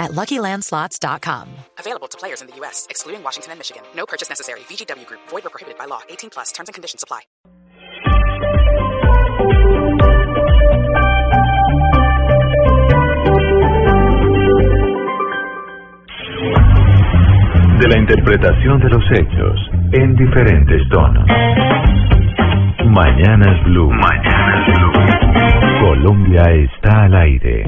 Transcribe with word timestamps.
at 0.00 0.12
LuckyLandSlots.com. 0.12 1.48
Available 1.78 2.08
to 2.08 2.18
players 2.18 2.40
in 2.40 2.48
the 2.48 2.56
U.S., 2.56 2.86
excluding 2.90 3.22
Washington 3.22 3.52
and 3.52 3.60
Michigan. 3.60 3.82
No 3.94 4.06
purchase 4.06 4.28
necessary. 4.28 4.60
VGW 4.60 5.06
Group. 5.06 5.20
Void 5.28 5.46
or 5.46 5.50
prohibited 5.50 5.78
by 5.78 5.84
law. 5.84 6.00
18 6.08 6.30
plus. 6.30 6.50
Terms 6.50 6.68
and 6.68 6.74
conditions 6.74 7.04
apply. 7.04 7.20
De 17.80 17.88
la 17.88 17.98
interpretación 17.98 18.78
de 18.80 18.88
los 18.90 19.04
hechos 19.12 19.60
en 19.92 20.14
diferentes 20.14 20.82
tonos. 20.90 21.26
Mañanas 22.86 23.64
Blue. 23.64 23.90
Mañanas 23.90 24.66
Blue. 24.66 24.92
Colombia 25.80 26.42
está 26.52 27.04
al 27.04 27.14
aire. 27.14 27.64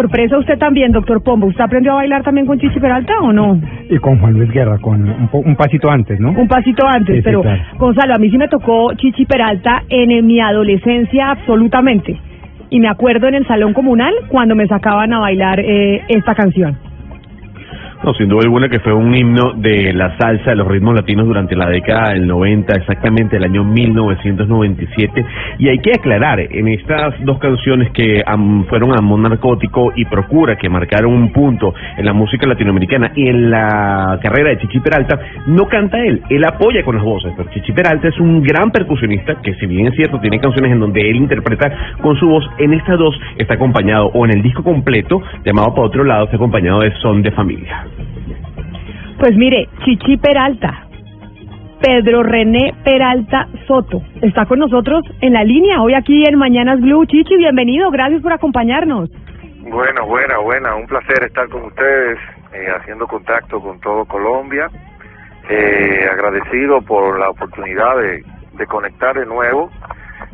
Sorpresa 0.00 0.38
usted 0.38 0.58
también, 0.58 0.92
doctor 0.92 1.22
Pombo. 1.22 1.46
¿Usted 1.46 1.62
aprendió 1.64 1.92
a 1.92 1.96
bailar 1.96 2.22
también 2.22 2.46
con 2.46 2.58
Chichi 2.58 2.80
Peralta 2.80 3.12
o 3.22 3.32
no? 3.32 3.60
Y 3.88 3.98
con 3.98 4.18
Juan 4.18 4.32
Luis 4.34 4.50
Guerra, 4.50 4.78
con 4.78 5.02
un, 5.08 5.28
po- 5.28 5.38
un 5.44 5.56
pasito 5.56 5.90
antes, 5.90 6.18
¿no? 6.20 6.30
Un 6.30 6.48
pasito 6.48 6.86
antes, 6.86 7.16
Sí, 7.16 7.20
sí, 7.20 7.24
pero 7.24 7.42
claro. 7.42 7.62
Gonzalo, 7.78 8.14
a 8.14 8.18
mí 8.18 8.30
sí 8.30 8.38
me 8.38 8.48
tocó 8.48 8.92
Chichi 8.94 9.26
Peralta 9.26 9.82
en, 9.88 10.10
eh, 10.10 10.22
mi 10.22 10.40
adolescencia 10.40 11.30
absolutamente. 11.32 12.18
Y 12.70 12.78
me 12.80 12.88
acuerdo 12.88 13.26
en 13.28 13.34
el 13.34 13.46
salón 13.46 13.72
comunal 13.72 14.14
cuando 14.28 14.54
me 14.54 14.66
sacaban 14.66 15.12
a 15.12 15.18
bailar 15.18 15.60
eh, 15.60 16.02
esta 16.08 16.34
canción. 16.34 16.76
No, 18.02 18.14
sin 18.14 18.28
duda 18.28 18.40
alguna 18.44 18.70
que 18.70 18.80
fue 18.80 18.94
un 18.94 19.14
himno 19.14 19.52
de 19.56 19.92
la 19.92 20.16
salsa, 20.16 20.50
de 20.50 20.56
los 20.56 20.66
ritmos 20.66 20.94
latinos 20.94 21.26
durante 21.26 21.54
la 21.54 21.68
década 21.68 22.14
del 22.14 22.26
90, 22.26 22.74
exactamente 22.76 23.36
el 23.36 23.44
año 23.44 23.62
1997. 23.62 25.26
Y 25.58 25.68
hay 25.68 25.78
que 25.80 25.92
aclarar, 25.92 26.40
en 26.40 26.68
estas 26.68 27.22
dos 27.26 27.38
canciones 27.38 27.90
que 27.90 28.22
am, 28.24 28.64
fueron 28.64 28.98
Amor 28.98 29.20
Narcótico 29.20 29.92
y 29.94 30.06
Procura, 30.06 30.56
que 30.56 30.70
marcaron 30.70 31.12
un 31.12 31.30
punto 31.30 31.74
en 31.98 32.06
la 32.06 32.14
música 32.14 32.46
latinoamericana 32.46 33.12
y 33.14 33.28
en 33.28 33.50
la 33.50 34.18
carrera 34.22 34.48
de 34.48 34.58
Chichi 34.60 34.80
Peralta, 34.80 35.20
no 35.48 35.66
canta 35.66 35.98
él, 35.98 36.22
él 36.30 36.42
apoya 36.46 36.82
con 36.82 36.96
las 36.96 37.04
voces, 37.04 37.34
pero 37.36 37.50
Chichi 37.50 37.72
Peralta 37.72 38.08
es 38.08 38.18
un 38.18 38.42
gran 38.42 38.70
percusionista 38.70 39.42
que 39.42 39.52
si 39.56 39.66
bien 39.66 39.88
es 39.88 39.94
cierto, 39.96 40.18
tiene 40.20 40.40
canciones 40.40 40.72
en 40.72 40.80
donde 40.80 41.02
él 41.02 41.16
interpreta 41.16 41.70
con 42.00 42.16
su 42.16 42.26
voz, 42.26 42.48
en 42.56 42.72
estas 42.72 42.98
dos 42.98 43.14
está 43.36 43.54
acompañado, 43.54 44.06
o 44.14 44.24
en 44.24 44.32
el 44.32 44.42
disco 44.42 44.62
completo, 44.62 45.20
llamado 45.44 45.74
Para 45.74 45.86
Otro 45.86 46.04
Lado, 46.04 46.24
está 46.24 46.36
acompañado 46.36 46.80
de 46.80 46.92
Son 47.02 47.20
de 47.20 47.30
Familia. 47.32 47.89
Pues 49.18 49.36
mire, 49.36 49.68
Chichi 49.84 50.16
Peralta, 50.16 50.86
Pedro 51.80 52.22
René 52.22 52.74
Peralta 52.84 53.48
Soto, 53.66 54.02
está 54.22 54.46
con 54.46 54.58
nosotros 54.58 55.04
en 55.20 55.34
la 55.34 55.44
línea 55.44 55.82
hoy 55.82 55.94
aquí 55.94 56.24
en 56.26 56.38
Mañanas 56.38 56.80
Blue. 56.80 57.04
Chichi, 57.06 57.36
bienvenido, 57.36 57.90
gracias 57.90 58.22
por 58.22 58.32
acompañarnos. 58.32 59.10
Bueno, 59.62 60.06
buena, 60.06 60.38
buena. 60.38 60.74
Un 60.74 60.86
placer 60.86 61.22
estar 61.24 61.48
con 61.48 61.64
ustedes, 61.64 62.18
eh, 62.52 62.66
haciendo 62.76 63.06
contacto 63.06 63.60
con 63.60 63.78
todo 63.80 64.04
Colombia. 64.06 64.68
Eh, 65.48 66.08
agradecido 66.10 66.80
por 66.82 67.18
la 67.18 67.30
oportunidad 67.30 67.96
de, 67.96 68.22
de 68.54 68.66
conectar 68.66 69.18
de 69.18 69.26
nuevo 69.26 69.70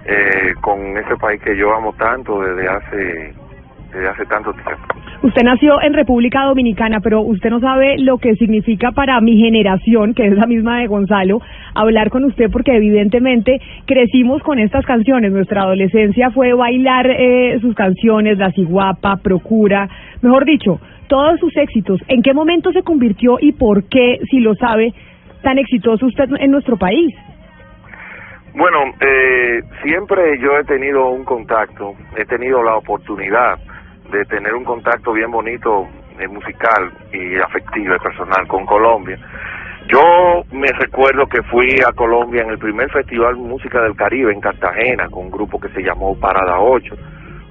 eh, 0.04 0.54
con 0.60 0.96
ese 0.96 1.16
país 1.16 1.40
que 1.42 1.56
yo 1.56 1.74
amo 1.74 1.92
tanto 1.94 2.40
desde 2.40 2.68
hace, 2.68 3.34
desde 3.92 4.08
hace 4.08 4.24
tanto 4.26 4.52
tiempo. 4.52 4.96
Usted 5.22 5.42
nació 5.42 5.80
en 5.82 5.94
República 5.94 6.44
Dominicana, 6.44 7.00
pero 7.00 7.22
usted 7.22 7.50
no 7.50 7.60
sabe 7.60 7.96
lo 7.98 8.18
que 8.18 8.34
significa 8.36 8.92
para 8.92 9.20
mi 9.20 9.38
generación, 9.38 10.14
que 10.14 10.26
es 10.26 10.34
la 10.34 10.46
misma 10.46 10.80
de 10.80 10.86
Gonzalo, 10.86 11.40
hablar 11.74 12.10
con 12.10 12.24
usted 12.24 12.50
porque 12.50 12.76
evidentemente 12.76 13.60
crecimos 13.86 14.42
con 14.42 14.58
estas 14.58 14.84
canciones. 14.84 15.32
Nuestra 15.32 15.62
adolescencia 15.62 16.30
fue 16.30 16.52
bailar 16.52 17.06
eh, 17.10 17.58
sus 17.60 17.74
canciones, 17.74 18.38
La 18.38 18.52
Ciguapa, 18.52 19.16
Procura, 19.16 19.88
mejor 20.22 20.44
dicho, 20.44 20.80
todos 21.08 21.40
sus 21.40 21.56
éxitos. 21.56 22.00
¿En 22.08 22.22
qué 22.22 22.34
momento 22.34 22.72
se 22.72 22.82
convirtió 22.82 23.38
y 23.40 23.52
por 23.52 23.88
qué, 23.88 24.20
si 24.30 24.40
lo 24.40 24.54
sabe, 24.54 24.92
tan 25.42 25.58
exitoso 25.58 26.06
usted 26.06 26.28
en 26.38 26.50
nuestro 26.50 26.76
país? 26.76 27.14
Bueno, 28.54 28.78
eh, 29.00 29.60
siempre 29.82 30.38
yo 30.40 30.56
he 30.58 30.64
tenido 30.64 31.10
un 31.10 31.24
contacto, 31.24 31.94
he 32.16 32.24
tenido 32.24 32.62
la 32.62 32.76
oportunidad 32.76 33.58
de 34.10 34.24
tener 34.26 34.54
un 34.54 34.64
contacto 34.64 35.12
bien 35.12 35.30
bonito 35.30 35.86
eh, 36.18 36.28
musical 36.28 36.92
y 37.12 37.36
afectivo 37.36 37.94
y 37.94 37.98
personal 37.98 38.46
con 38.46 38.64
Colombia. 38.66 39.18
Yo 39.88 40.42
me 40.50 40.68
recuerdo 40.68 41.26
que 41.26 41.42
fui 41.44 41.76
a 41.86 41.92
Colombia 41.92 42.42
en 42.42 42.50
el 42.50 42.58
primer 42.58 42.90
Festival 42.90 43.36
Música 43.36 43.80
del 43.82 43.94
Caribe 43.94 44.32
en 44.32 44.40
Cartagena 44.40 45.08
con 45.08 45.26
un 45.26 45.30
grupo 45.30 45.60
que 45.60 45.68
se 45.68 45.82
llamó 45.82 46.18
Parada 46.18 46.58
8. 46.58 46.96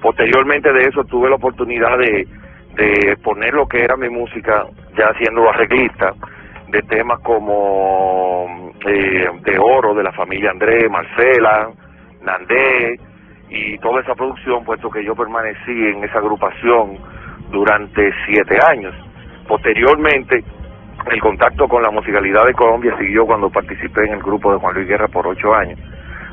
Posteriormente 0.02 0.72
de 0.72 0.82
eso 0.82 1.04
tuve 1.04 1.30
la 1.30 1.36
oportunidad 1.36 1.96
de, 1.96 2.26
de 2.74 3.16
poner 3.22 3.54
lo 3.54 3.66
que 3.66 3.82
era 3.82 3.96
mi 3.96 4.10
música 4.10 4.66
ya 4.96 5.12
siendo 5.18 5.48
arreglista 5.48 6.12
de 6.68 6.82
temas 6.82 7.20
como 7.20 8.72
eh, 8.86 9.28
De 9.42 9.58
Oro 9.58 9.94
de 9.94 10.02
la 10.02 10.12
familia 10.12 10.50
Andrés, 10.50 10.90
Marcela, 10.90 11.70
Nandé 12.22 12.98
y 13.48 13.78
toda 13.78 14.00
esa 14.00 14.14
producción, 14.14 14.64
puesto 14.64 14.90
que 14.90 15.04
yo 15.04 15.14
permanecí 15.14 15.70
en 15.70 16.02
esa 16.04 16.18
agrupación 16.18 16.98
durante 17.50 18.10
siete 18.26 18.58
años. 18.68 18.94
Posteriormente, 19.46 20.42
el 21.10 21.20
contacto 21.20 21.68
con 21.68 21.82
la 21.82 21.90
musicalidad 21.90 22.44
de 22.44 22.54
Colombia 22.54 22.96
siguió 22.98 23.24
cuando 23.26 23.48
participé 23.50 24.06
en 24.06 24.14
el 24.14 24.22
grupo 24.22 24.52
de 24.52 24.58
Juan 24.58 24.74
Luis 24.74 24.88
Guerra 24.88 25.06
por 25.08 25.26
ocho 25.26 25.54
años, 25.54 25.78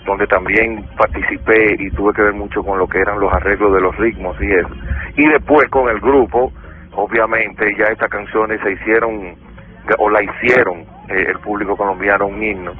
donde 0.05 0.25
también 0.25 0.83
participé 0.97 1.75
y 1.77 1.89
tuve 1.91 2.13
que 2.13 2.23
ver 2.23 2.33
mucho 2.33 2.63
con 2.63 2.79
lo 2.79 2.87
que 2.87 2.99
eran 2.99 3.19
los 3.19 3.31
arreglos 3.31 3.73
de 3.73 3.81
los 3.81 3.95
ritmos 3.97 4.35
y 4.41 4.51
eso. 4.51 4.73
Y 5.15 5.27
después 5.27 5.69
con 5.69 5.89
el 5.89 5.99
grupo, 5.99 6.51
obviamente 6.93 7.75
ya 7.77 7.85
estas 7.91 8.09
canciones 8.09 8.59
se 8.61 8.71
hicieron 8.71 9.35
o 9.99 10.09
la 10.09 10.23
hicieron 10.23 10.79
eh, 11.09 11.25
el 11.27 11.39
público 11.39 11.75
colombiano 11.75 12.27
un 12.27 12.41
himno 12.41 12.71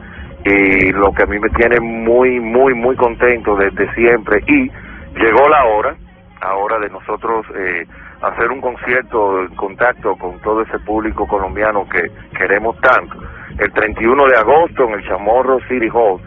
y 0.46 0.92
lo 0.92 1.12
que 1.14 1.24
a 1.24 1.26
mí 1.26 1.40
me 1.40 1.50
tiene 1.50 1.80
muy 1.80 2.40
muy 2.40 2.74
muy 2.74 2.96
contento 2.96 3.56
desde 3.56 3.94
siempre 3.94 4.44
y 4.46 4.70
llegó 5.18 5.48
la 5.50 5.66
hora 5.66 5.96
ahora 6.42 6.80
de 6.80 6.90
nosotros 6.90 7.46
eh, 7.56 7.86
hacer 8.22 8.52
un 8.52 8.60
concierto 8.60 9.42
en 9.42 9.56
contacto 9.56 10.16
con 10.16 10.40
todo 10.42 10.62
ese 10.62 10.80
público 10.80 11.26
colombiano 11.28 11.88
que 11.88 12.12
queremos 12.38 12.80
tanto. 12.82 13.18
El 13.58 13.72
31 13.72 14.26
de 14.28 14.38
agosto 14.38 14.84
en 14.86 14.94
el 14.96 15.08
Chamorro 15.08 15.60
City 15.68 15.90
Hall 15.94 16.20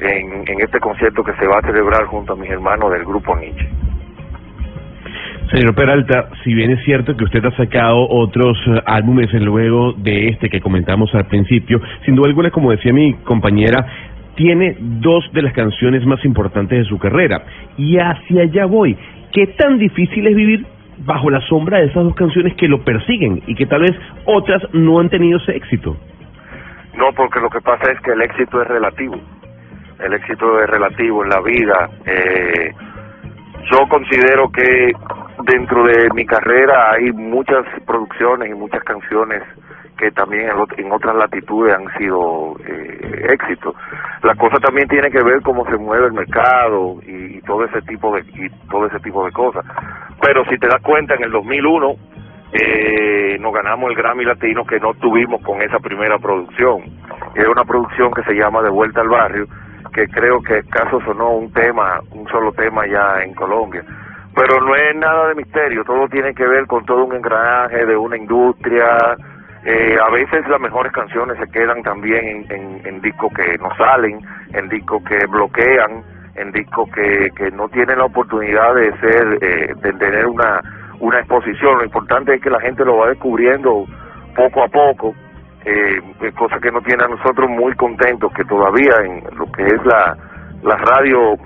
en, 0.00 0.44
en 0.46 0.60
este 0.60 0.78
concierto 0.78 1.24
que 1.24 1.34
se 1.34 1.46
va 1.46 1.58
a 1.58 1.62
celebrar 1.62 2.04
junto 2.06 2.34
a 2.34 2.36
mis 2.36 2.50
hermanos 2.50 2.90
del 2.92 3.04
grupo 3.04 3.36
Nietzsche 3.36 3.83
Señor 5.50 5.74
Peralta, 5.74 6.30
si 6.42 6.54
bien 6.54 6.70
es 6.72 6.84
cierto 6.84 7.16
que 7.16 7.24
usted 7.24 7.44
ha 7.44 7.56
sacado 7.56 8.08
otros 8.08 8.56
eh, 8.66 8.80
álbumes 8.86 9.32
luego 9.34 9.92
de 9.92 10.28
este 10.28 10.48
que 10.48 10.60
comentamos 10.60 11.14
al 11.14 11.26
principio, 11.26 11.80
sin 12.04 12.16
duda 12.16 12.28
alguna, 12.28 12.50
como 12.50 12.70
decía 12.70 12.92
mi 12.92 13.14
compañera, 13.24 13.86
tiene 14.34 14.76
dos 14.80 15.24
de 15.32 15.42
las 15.42 15.52
canciones 15.52 16.04
más 16.06 16.24
importantes 16.24 16.78
de 16.78 16.84
su 16.86 16.98
carrera. 16.98 17.44
Y 17.76 17.98
hacia 17.98 18.42
allá 18.42 18.66
voy. 18.66 18.96
¿qué 19.34 19.48
tan 19.48 19.78
difícil 19.78 20.26
es 20.28 20.36
vivir 20.36 20.64
bajo 20.98 21.28
la 21.28 21.40
sombra 21.42 21.78
de 21.78 21.86
esas 21.86 22.04
dos 22.04 22.14
canciones 22.14 22.54
que 22.54 22.68
lo 22.68 22.82
persiguen 22.84 23.42
y 23.46 23.54
que 23.54 23.66
tal 23.66 23.82
vez 23.82 23.92
otras 24.24 24.62
no 24.72 25.00
han 25.00 25.10
tenido 25.10 25.38
ese 25.38 25.56
éxito? 25.56 25.96
No, 26.96 27.12
porque 27.14 27.40
lo 27.40 27.50
que 27.50 27.60
pasa 27.60 27.90
es 27.90 28.00
que 28.00 28.12
el 28.12 28.22
éxito 28.22 28.62
es 28.62 28.68
relativo. 28.68 29.16
El 29.98 30.14
éxito 30.14 30.60
es 30.60 30.70
relativo 30.70 31.24
en 31.24 31.30
la 31.30 31.40
vida. 31.40 31.90
Eh, 32.06 32.72
yo 33.72 33.88
considero 33.88 34.50
que 34.52 34.92
dentro 35.44 35.84
de 35.84 36.08
mi 36.14 36.24
carrera 36.24 36.92
hay 36.92 37.12
muchas 37.12 37.64
producciones 37.86 38.50
y 38.50 38.54
muchas 38.54 38.82
canciones 38.84 39.42
que 39.98 40.10
también 40.10 40.48
en, 40.76 40.92
otras 40.92 41.14
latitudes 41.14 41.74
han 41.74 41.86
sido 41.98 42.56
eh, 42.66 43.26
éxitos. 43.30 43.74
La 44.22 44.34
cosa 44.34 44.56
también 44.56 44.88
tiene 44.88 45.10
que 45.10 45.22
ver 45.22 45.40
cómo 45.42 45.64
se 45.66 45.76
mueve 45.76 46.06
el 46.06 46.12
mercado 46.12 46.98
y, 47.06 47.40
todo 47.42 47.64
ese 47.64 47.82
tipo 47.82 48.14
de 48.14 48.22
y 48.22 48.48
todo 48.70 48.86
ese 48.86 48.98
tipo 49.00 49.24
de 49.24 49.32
cosas. 49.32 49.64
Pero 50.20 50.44
si 50.46 50.58
te 50.58 50.66
das 50.66 50.80
cuenta, 50.82 51.14
en 51.14 51.24
el 51.24 51.30
2001 51.30 51.94
eh, 52.52 53.36
nos 53.38 53.52
ganamos 53.52 53.90
el 53.90 53.96
Grammy 53.96 54.24
Latino 54.24 54.64
que 54.64 54.80
no 54.80 54.94
tuvimos 54.94 55.42
con 55.42 55.60
esa 55.60 55.78
primera 55.78 56.18
producción. 56.18 56.82
Es 57.34 57.46
una 57.46 57.64
producción 57.64 58.12
que 58.12 58.22
se 58.22 58.32
llama 58.32 58.62
De 58.62 58.70
Vuelta 58.70 59.02
al 59.02 59.08
Barrio, 59.08 59.46
que 59.92 60.06
creo 60.08 60.40
que 60.40 60.62
caso 60.70 61.00
sonó 61.04 61.32
un 61.32 61.52
tema, 61.52 62.00
un 62.12 62.26
solo 62.28 62.52
tema 62.52 62.86
ya 62.86 63.22
en 63.22 63.34
Colombia. 63.34 63.84
Pero 64.34 64.60
no 64.60 64.74
es 64.74 64.96
nada 64.96 65.28
de 65.28 65.34
misterio, 65.36 65.84
todo 65.84 66.08
tiene 66.08 66.34
que 66.34 66.46
ver 66.46 66.66
con 66.66 66.84
todo 66.84 67.04
un 67.04 67.14
engranaje 67.14 67.86
de 67.86 67.96
una 67.96 68.16
industria. 68.16 69.16
Eh, 69.64 69.96
a 70.00 70.10
veces 70.10 70.46
las 70.48 70.60
mejores 70.60 70.92
canciones 70.92 71.38
se 71.38 71.50
quedan 71.50 71.82
también 71.82 72.44
en, 72.50 73.00
discos 73.00 73.32
que 73.34 73.56
no 73.58 73.74
salen, 73.76 74.18
en 74.52 74.68
discos 74.68 75.02
que 75.04 75.26
bloquean, 75.26 76.02
en 76.34 76.52
discos 76.52 76.90
que, 76.90 77.30
que 77.36 77.50
no 77.50 77.68
tienen 77.68 77.98
la 77.98 78.06
oportunidad 78.06 78.74
de 78.74 78.98
ser, 78.98 79.38
eh, 79.40 79.74
de 79.80 79.92
tener 79.92 80.26
una, 80.26 80.60
una 81.00 81.18
exposición. 81.20 81.78
Lo 81.78 81.84
importante 81.84 82.34
es 82.34 82.42
que 82.42 82.50
la 82.50 82.60
gente 82.60 82.84
lo 82.84 82.98
va 82.98 83.08
descubriendo 83.08 83.84
poco 84.34 84.64
a 84.64 84.68
poco 84.68 85.14
eh, 85.64 86.00
cosa 86.36 86.58
que 86.60 86.70
nos 86.70 86.84
tiene 86.84 87.04
a 87.04 87.08
nosotros 87.08 87.48
muy 87.48 87.74
contentos 87.74 88.32
que 88.34 88.44
todavía 88.44 88.92
en 89.02 89.22
lo 89.36 89.50
que 89.52 89.64
es 89.64 89.84
la, 89.84 90.16
la 90.62 90.76
radio 90.76 91.36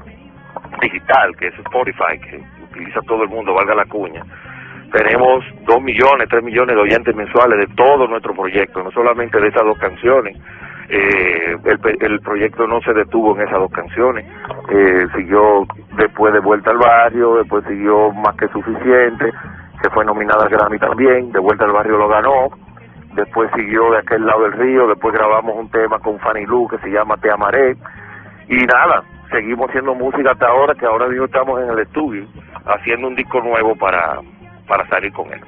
digital, 0.81 1.37
que 1.39 1.49
es 1.49 1.55
Spotify, 1.59 2.19
que 2.21 2.43
utiliza 2.79 3.01
todo 3.03 3.23
el 3.25 3.29
mundo, 3.29 3.55
valga 3.55 3.75
la 3.75 3.87
cuña, 3.87 4.23
tenemos 4.93 5.45
dos 5.67 5.83
millones, 5.83 6.29
tres 6.31 6.43
millones 6.43 6.77
de 6.77 6.83
oyentes 6.83 7.15
mensuales 7.15 7.59
de 7.59 7.75
todo 7.75 8.07
nuestro 8.07 8.35
proyecto, 8.35 8.83
no 8.83 8.91
solamente 8.93 9.41
de 9.41 9.49
esas 9.49 9.65
dos 9.65 9.79
canciones. 9.79 10.37
Eh, 10.91 11.55
el, 12.01 12.21
proyecto 12.21 12.67
no 12.67 12.81
se 12.81 12.95
detuvo 12.95 13.37
en 13.37 13.47
esas 13.47 13.59
dos 13.59 13.71
canciones, 13.71 14.25
eh, 14.71 15.07
siguió 15.15 15.67
después 15.99 16.33
de 16.33 16.41
Vuelta 16.41 16.71
al 16.71 16.79
Barrio, 16.79 17.37
después 17.37 17.63
siguió 17.69 18.11
Más 18.13 18.35
que 18.37 18.49
Suficiente, 18.49 19.31
que 19.83 19.91
fue 19.91 20.07
nominada 20.07 20.45
al 20.45 20.49
Grammy 20.49 20.79
también, 20.79 21.31
de 21.31 21.41
Vuelta 21.41 21.67
al 21.67 21.73
Barrio 21.73 21.99
lo 21.99 22.09
ganó, 22.09 22.49
después 23.15 23.51
siguió 23.55 23.91
de 23.91 23.99
aquel 23.99 24.25
lado 24.25 24.45
del 24.45 24.53
río, 24.53 24.87
después 24.89 25.13
grabamos 25.13 25.57
un 25.57 25.71
tema 25.71 25.99
con 25.99 26.19
Fanny 26.21 26.47
Lu 26.47 26.67
que 26.69 26.79
se 26.79 26.89
llama 26.89 27.19
Te 27.19 27.31
Amaré, 27.31 27.77
y 28.49 28.57
nada, 28.57 29.05
seguimos 29.31 29.69
haciendo 29.69 29.95
música 29.95 30.33
hasta 30.33 30.47
ahora, 30.47 30.75
que 30.75 30.87
ahora 30.87 31.09
mismo 31.09 31.25
estamos 31.27 31.63
en 31.63 31.71
el 31.71 31.79
estudio, 31.81 32.27
haciendo 32.67 33.09
un 33.09 33.15
disco 33.15 33.41
nuevo 33.41 33.75
para, 33.77 34.21
para 34.67 34.87
salir 34.89 35.13
con 35.13 35.33
él. 35.33 35.41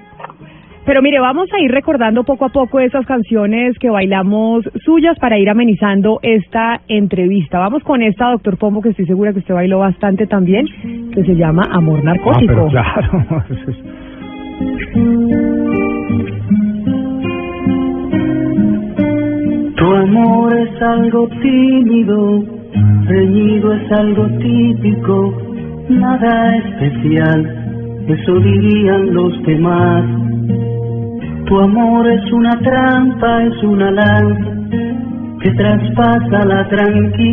Pero 0.87 1.03
mire, 1.03 1.21
vamos 1.21 1.49
a 1.53 1.61
ir 1.61 1.71
recordando 1.71 2.25
poco 2.25 2.47
a 2.47 2.49
poco 2.49 2.81
esas 2.81 3.05
canciones 3.07 3.79
que 3.79 3.91
bailamos 3.91 4.65
suyas 4.85 5.19
para 5.19 5.39
ir 5.39 5.51
amenizando 5.51 6.21
esta 6.23 6.81
entrevista. 6.89 7.59
Vamos 7.59 7.83
con 7.85 8.03
esta, 8.03 8.31
doctor 8.31 8.57
Pombo, 8.57 8.81
que 8.81 8.89
estoy 8.89 9.07
segura 9.07 9.33
que 9.33 9.41
usted 9.41 9.55
bailó 9.55 9.79
bastante 9.79 10.27
también, 10.27 10.67
que 11.13 11.23
se 11.23 11.35
llama 11.37 11.69
Amor 11.71 12.03
Narcótico. 12.03 12.69
Ah, 12.75 12.95
pero 12.97 13.17
claro. 13.21 13.45
Tu 19.77 19.95
amor 19.95 20.59
es 20.59 20.83
algo 20.83 21.29
tímido, 21.41 22.60
reñido 23.07 23.73
es 23.73 23.93
algo 23.93 24.27
típico, 24.39 25.35
nada 25.89 26.57
especial, 26.57 28.05
eso 28.09 28.41
dirían 28.41 29.15
los 29.15 29.43
demás. 29.45 30.05
Tu 31.47 31.59
amor 31.59 32.09
es 32.11 32.33
una 32.33 32.59
trampa, 32.61 33.45
es 33.45 33.63
una 33.63 33.91
lanza 33.91 34.51
que 35.43 35.51
traspasa 35.53 36.45
la 36.45 36.69
tranquilidad 36.69 37.31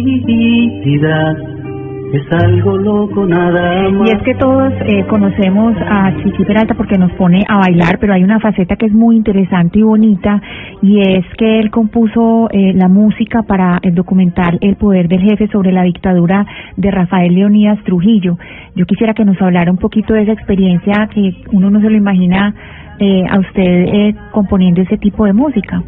es 2.14 2.32
algo 2.32 2.78
loco 2.78 3.26
nada 3.26 3.90
más. 3.90 4.08
Y 4.08 4.12
es 4.12 4.24
que 4.24 4.36
todos 4.36 4.72
eh, 4.86 5.06
conocemos 5.10 5.76
a 5.86 6.16
Chichi 6.18 6.46
Peralta 6.46 6.74
porque 6.74 6.98
nos 6.98 7.12
pone 7.14 7.44
a 7.48 7.58
bailar, 7.58 7.98
pero 8.00 8.14
hay 8.14 8.24
una 8.24 8.40
faceta 8.40 8.76
que 8.78 8.86
es 8.86 8.94
muy 8.94 9.18
interesante 9.18 9.80
y 9.80 9.84
bonita 9.84 10.42
y 10.82 11.02
es 11.02 11.26
que 11.38 11.60
él 11.60 11.70
compuso 11.70 12.50
eh, 12.52 12.74
la 12.74 12.88
música 12.88 13.44
para 13.44 13.80
el 13.82 13.94
documental 13.94 14.58
El 14.62 14.78
Poder 14.78 15.10
del 15.10 15.22
Jefe 15.22 15.48
sobre 15.50 15.72
la 15.72 15.84
dictadura 15.84 16.46
de 16.78 16.92
Rafael 16.92 17.34
Leonidas 17.34 17.84
Trujillo. 17.84 18.38
Yo 18.76 18.86
quisiera 18.86 19.14
que 19.14 19.26
nos 19.26 19.42
hablara 19.42 19.72
un 19.72 19.78
poquito 19.78 20.14
de 20.14 20.24
esa 20.24 20.32
experiencia 20.32 21.10
que 21.14 21.34
uno 21.52 21.70
no 21.70 21.82
se 21.82 21.90
lo 21.90 21.98
imagina 21.98 22.54
eh, 23.00 23.24
a 23.30 23.40
usted 23.40 24.16
componiendo 24.32 24.82
ese 24.82 24.98
tipo 24.98 25.26
de 25.26 25.34
música. 25.34 25.84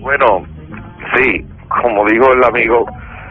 Bueno, 0.00 0.44
sí, 1.14 1.44
como 1.68 2.04
dijo 2.06 2.32
el 2.34 2.44
amigo 2.44 2.86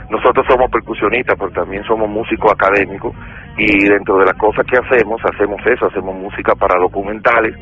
nosotros 0.10 0.46
somos 0.50 0.72
percusionistas, 0.72 1.38
pero 1.38 1.52
también 1.52 1.84
somos 1.84 2.10
músicos 2.10 2.52
académicos 2.52 3.14
y 3.58 3.88
dentro 3.88 4.18
de 4.18 4.26
las 4.26 4.36
cosas 4.38 4.66
que 4.66 4.78
hacemos, 4.78 5.22
hacemos 5.24 5.62
eso, 5.66 5.86
hacemos 5.86 6.16
música 6.16 6.56
para 6.56 6.80
documentales, 6.80 7.56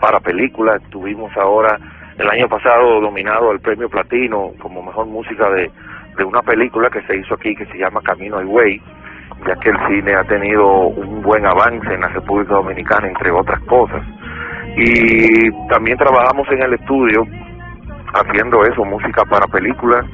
para 0.00 0.18
películas. 0.20 0.80
Tuvimos 0.90 1.30
ahora, 1.36 1.76
el 2.18 2.30
año 2.30 2.48
pasado, 2.48 3.00
dominado 3.00 3.52
el 3.52 3.60
premio 3.60 3.90
Platino 3.90 4.52
como 4.60 4.82
mejor 4.82 5.06
música 5.06 5.50
de, 5.50 5.70
de 6.16 6.24
una 6.24 6.40
película 6.40 6.88
que 6.88 7.02
se 7.02 7.16
hizo 7.16 7.34
aquí 7.34 7.54
que 7.54 7.66
se 7.66 7.76
llama 7.76 8.00
Camino 8.02 8.38
Way, 8.38 8.80
ya 9.46 9.56
que 9.56 9.68
el 9.68 9.78
cine 9.88 10.14
ha 10.14 10.24
tenido 10.24 10.86
un 10.86 11.20
buen 11.20 11.44
avance 11.44 11.92
en 11.92 12.00
la 12.00 12.08
República 12.08 12.54
Dominicana, 12.54 13.08
entre 13.08 13.30
otras 13.30 13.60
cosas. 13.64 14.02
Y 14.74 15.50
también 15.68 15.98
trabajamos 15.98 16.48
en 16.50 16.62
el 16.62 16.74
estudio 16.74 17.26
haciendo 18.14 18.62
eso, 18.62 18.84
música 18.86 19.22
para 19.28 19.46
películas 19.48 20.06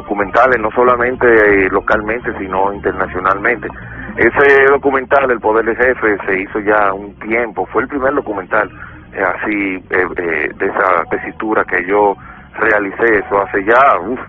documentales, 0.00 0.60
no 0.60 0.70
solamente 0.70 1.26
eh, 1.26 1.68
localmente, 1.70 2.32
sino 2.38 2.72
internacionalmente. 2.72 3.68
Ese 4.16 4.64
documental, 4.70 5.30
El 5.30 5.40
Poder 5.40 5.64
del 5.64 5.76
Jefe, 5.76 6.16
se 6.26 6.40
hizo 6.40 6.60
ya 6.60 6.92
un 6.92 7.14
tiempo, 7.18 7.66
fue 7.72 7.82
el 7.82 7.88
primer 7.88 8.14
documental 8.14 8.70
eh, 9.12 9.22
así 9.22 9.82
eh, 9.90 10.52
de 10.58 10.66
esa 10.66 11.04
tesitura 11.10 11.64
que 11.64 11.84
yo 11.86 12.16
realicé, 12.54 13.18
eso 13.18 13.40
hace 13.42 13.64
ya, 13.64 13.98
uff, 14.00 14.20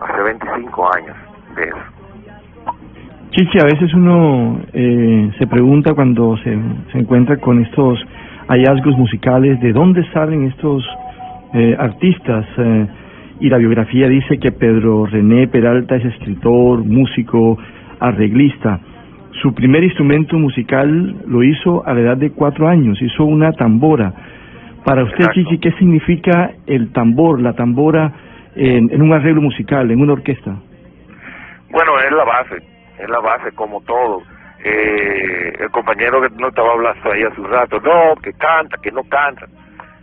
hace 0.00 0.22
25 0.22 0.94
años 0.96 1.16
de 1.56 1.62
eso. 1.64 1.78
Chichi, 3.30 3.58
a 3.60 3.64
veces 3.64 3.92
uno 3.94 4.60
se 4.72 5.46
pregunta 5.46 5.92
cuando 5.94 6.36
se, 6.38 6.58
se 6.92 6.98
encuentra 6.98 7.36
con 7.36 7.62
estos 7.62 7.98
hallazgos 8.48 8.96
musicales, 8.96 9.60
¿de 9.60 9.72
dónde 9.72 10.02
salen 10.12 10.46
estos 10.46 10.82
artistas? 11.78 12.46
Y 13.40 13.48
la 13.48 13.58
biografía 13.58 14.08
dice 14.08 14.38
que 14.38 14.50
Pedro 14.52 15.06
René 15.06 15.46
Peralta 15.48 15.96
es 15.96 16.04
escritor, 16.04 16.84
músico, 16.84 17.58
arreglista. 18.00 18.80
Su 19.42 19.54
primer 19.54 19.84
instrumento 19.84 20.36
musical 20.36 21.16
lo 21.26 21.44
hizo 21.44 21.86
a 21.86 21.94
la 21.94 22.00
edad 22.00 22.16
de 22.16 22.32
cuatro 22.32 22.66
años, 22.66 23.00
hizo 23.00 23.24
una 23.24 23.52
tambora. 23.52 24.12
Para 24.84 25.04
usted, 25.04 25.26
Chichi, 25.32 25.58
¿qué 25.58 25.70
significa 25.72 26.50
el 26.66 26.92
tambor, 26.92 27.40
la 27.40 27.52
tambora 27.52 28.12
en, 28.56 29.00
un 29.00 29.12
arreglo 29.12 29.40
musical, 29.40 29.90
en 29.90 30.00
una 30.00 30.14
orquesta? 30.14 30.56
Bueno, 31.70 31.98
es 32.00 32.10
la 32.10 32.24
base, 32.24 32.56
es 32.98 33.08
la 33.08 33.20
base 33.20 33.52
como 33.52 33.80
todo. 33.82 34.22
Eh, 34.64 35.52
el 35.60 35.70
compañero 35.70 36.20
que 36.20 36.30
no 36.40 36.48
estaba 36.48 36.72
hablando 36.72 37.12
ahí 37.12 37.22
hace 37.22 37.40
un 37.40 37.50
rato, 37.50 37.78
no, 37.80 38.16
que 38.20 38.32
canta, 38.32 38.76
que 38.82 38.90
no 38.90 39.02
canta. 39.04 39.46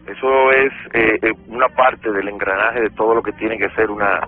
Eso 0.08 0.52
es 0.52 0.72
eh, 0.94 1.18
eh, 1.22 1.34
una 1.48 1.68
parte 1.70 2.12
del 2.12 2.28
engranaje 2.28 2.82
de 2.82 2.90
todo 2.92 3.16
lo 3.16 3.24
que 3.24 3.32
tiene 3.34 3.58
que 3.58 3.70
ser 3.72 3.90
una, 3.90 4.20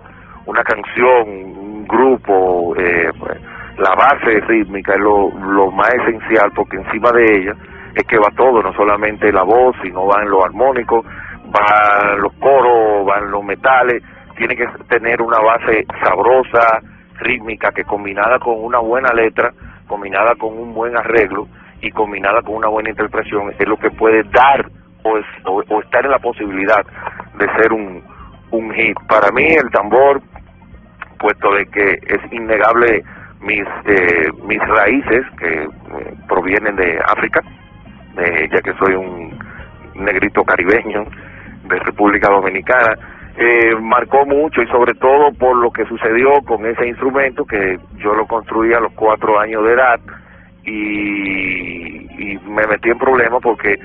una 0.46 0.64
canción, 0.64 1.28
un 1.28 1.88
grupo, 1.88 2.76
eh, 2.76 3.12
pues, 3.20 3.40
la 3.78 3.94
base 3.94 4.40
rítmica 4.48 4.94
es 4.94 5.00
lo, 5.00 5.30
lo 5.30 5.70
más 5.70 5.94
esencial 5.94 6.52
porque 6.56 6.78
encima 6.78 7.12
de 7.12 7.38
ella 7.38 7.56
es 7.94 8.04
que 8.06 8.18
va 8.18 8.30
todo, 8.36 8.64
no 8.64 8.74
solamente 8.74 9.32
la 9.32 9.44
voz, 9.44 9.76
sino 9.84 10.08
va 10.08 10.24
en 10.24 10.30
lo 10.30 10.44
armónico, 10.44 11.04
van 11.46 12.22
los 12.22 12.34
coros, 12.34 13.06
van 13.06 13.30
los 13.30 13.44
metales, 13.44 14.04
tiene 14.36 14.56
que 14.56 14.68
tener 14.90 15.22
una 15.22 15.40
base 15.40 15.86
sabrosa, 16.04 16.80
rítmica, 17.20 17.72
que 17.72 17.84
combinada 17.84 18.40
con 18.40 18.56
una 18.64 18.80
buena 18.80 19.14
letra, 19.14 19.52
combinada 19.88 20.36
con 20.36 20.58
un 20.58 20.74
buen 20.74 20.98
arreglo 20.98 21.48
y 21.82 21.92
combinada 21.92 22.42
con 22.42 22.56
una 22.56 22.68
buena 22.68 22.90
interpretación 22.90 23.54
es 23.58 23.68
lo 23.68 23.78
que 23.78 23.92
puede 23.92 24.24
dar 24.24 24.66
o, 25.46 25.82
estar 25.82 26.06
en 26.06 26.12
la 26.12 26.20
posibilidad 26.20 26.86
de 27.38 27.46
ser 27.62 27.74
un, 27.74 28.04
un 28.52 28.74
hit. 28.74 28.98
Para 29.08 29.32
mí 29.32 29.46
el 29.46 29.70
tambor, 29.72 30.22
puesto 31.20 31.54
de 31.54 31.66
que 31.68 32.00
es 32.08 32.34
innegable 32.34 33.04
mis 33.42 33.68
eh, 33.86 34.30
mis 34.48 34.60
raíces 34.60 35.26
que 35.38 35.64
eh, 35.64 35.68
provienen 36.28 36.76
de 36.76 37.00
África, 37.06 37.42
eh, 38.18 38.50
ya 38.52 38.62
que 38.62 38.74
soy 38.74 38.96
un 38.96 39.38
negrito 39.96 40.44
caribeño 40.44 41.06
de 41.68 41.80
República 41.80 42.30
Dominicana, 42.30 42.96
eh, 43.38 43.76
marcó 43.80 44.26
mucho 44.26 44.62
y 44.64 44.68
sobre 44.68 44.94
todo 44.96 45.32
por 45.34 45.56
lo 45.58 45.72
que 45.72 45.86
sucedió 45.86 46.42
con 46.42 46.66
ese 46.66 46.88
instrumento 46.88 47.46
que 47.46 47.78
yo 47.98 48.16
lo 48.16 48.26
construí 48.26 48.74
a 48.74 48.80
los 48.80 48.94
cuatro 48.94 49.40
años 49.40 49.64
de 49.64 49.74
edad 49.74 50.00
y, 50.64 52.32
y 52.34 52.40
me 52.48 52.66
metí 52.66 52.90
en 52.90 52.98
problemas 52.98 53.40
porque 53.44 53.78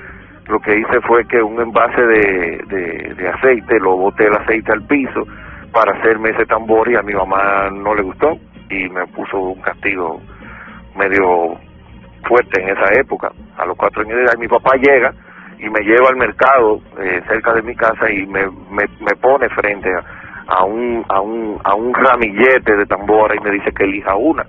lo 0.47 0.59
que 0.59 0.77
hice 0.77 1.01
fue 1.01 1.25
que 1.25 1.41
un 1.41 1.59
envase 1.61 2.01
de, 2.01 3.13
de, 3.17 3.29
aceite, 3.29 3.79
lo 3.79 3.95
boté 3.95 4.25
el 4.25 4.35
aceite 4.35 4.71
al 4.71 4.83
piso 4.83 5.25
para 5.71 5.97
hacerme 5.97 6.31
ese 6.31 6.45
tambor 6.45 6.89
y 6.89 6.95
a 6.95 7.01
mi 7.01 7.13
mamá 7.13 7.69
no 7.71 7.95
le 7.95 8.03
gustó 8.03 8.37
y 8.69 8.89
me 8.89 9.07
puso 9.07 9.37
un 9.37 9.61
castigo 9.61 10.19
medio 10.97 11.57
fuerte 12.27 12.61
en 12.61 12.69
esa 12.69 12.99
época, 12.99 13.31
a 13.57 13.65
los 13.65 13.77
cuatro 13.77 14.01
años 14.01 14.17
de 14.17 14.23
edad. 14.23 14.37
Mi 14.37 14.47
papá 14.47 14.75
llega 14.75 15.13
y 15.59 15.69
me 15.69 15.79
lleva 15.81 16.09
al 16.09 16.17
mercado 16.17 16.81
eh, 17.01 17.21
cerca 17.27 17.53
de 17.53 17.61
mi 17.61 17.75
casa 17.75 18.09
y 18.11 18.25
me, 18.27 18.45
me, 18.47 18.85
me 18.99 19.15
pone 19.21 19.47
frente 19.49 19.89
a, 19.93 20.03
a, 20.47 20.63
un, 20.65 21.05
a, 21.07 21.21
un, 21.21 21.59
a 21.63 21.73
un 21.73 21.93
ramillete 21.93 22.75
de 22.75 22.85
tambora 22.85 23.35
y 23.35 23.39
me 23.39 23.51
dice 23.51 23.71
que 23.71 23.85
elija 23.85 24.15
una. 24.15 24.45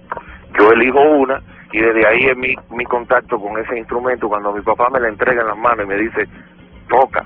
Yo 0.58 0.70
elijo 0.72 1.00
una 1.00 1.40
y 1.72 1.80
desde 1.80 2.06
ahí 2.06 2.26
es 2.26 2.36
mi, 2.36 2.54
mi 2.70 2.84
contacto 2.84 3.38
con 3.38 3.58
ese 3.58 3.78
instrumento. 3.78 4.28
Cuando 4.28 4.52
mi 4.52 4.60
papá 4.62 4.88
me 4.90 5.00
la 5.00 5.08
entrega 5.08 5.42
en 5.42 5.48
las 5.48 5.58
manos 5.58 5.84
y 5.84 5.88
me 5.88 5.96
dice, 5.96 6.28
toca, 6.88 7.24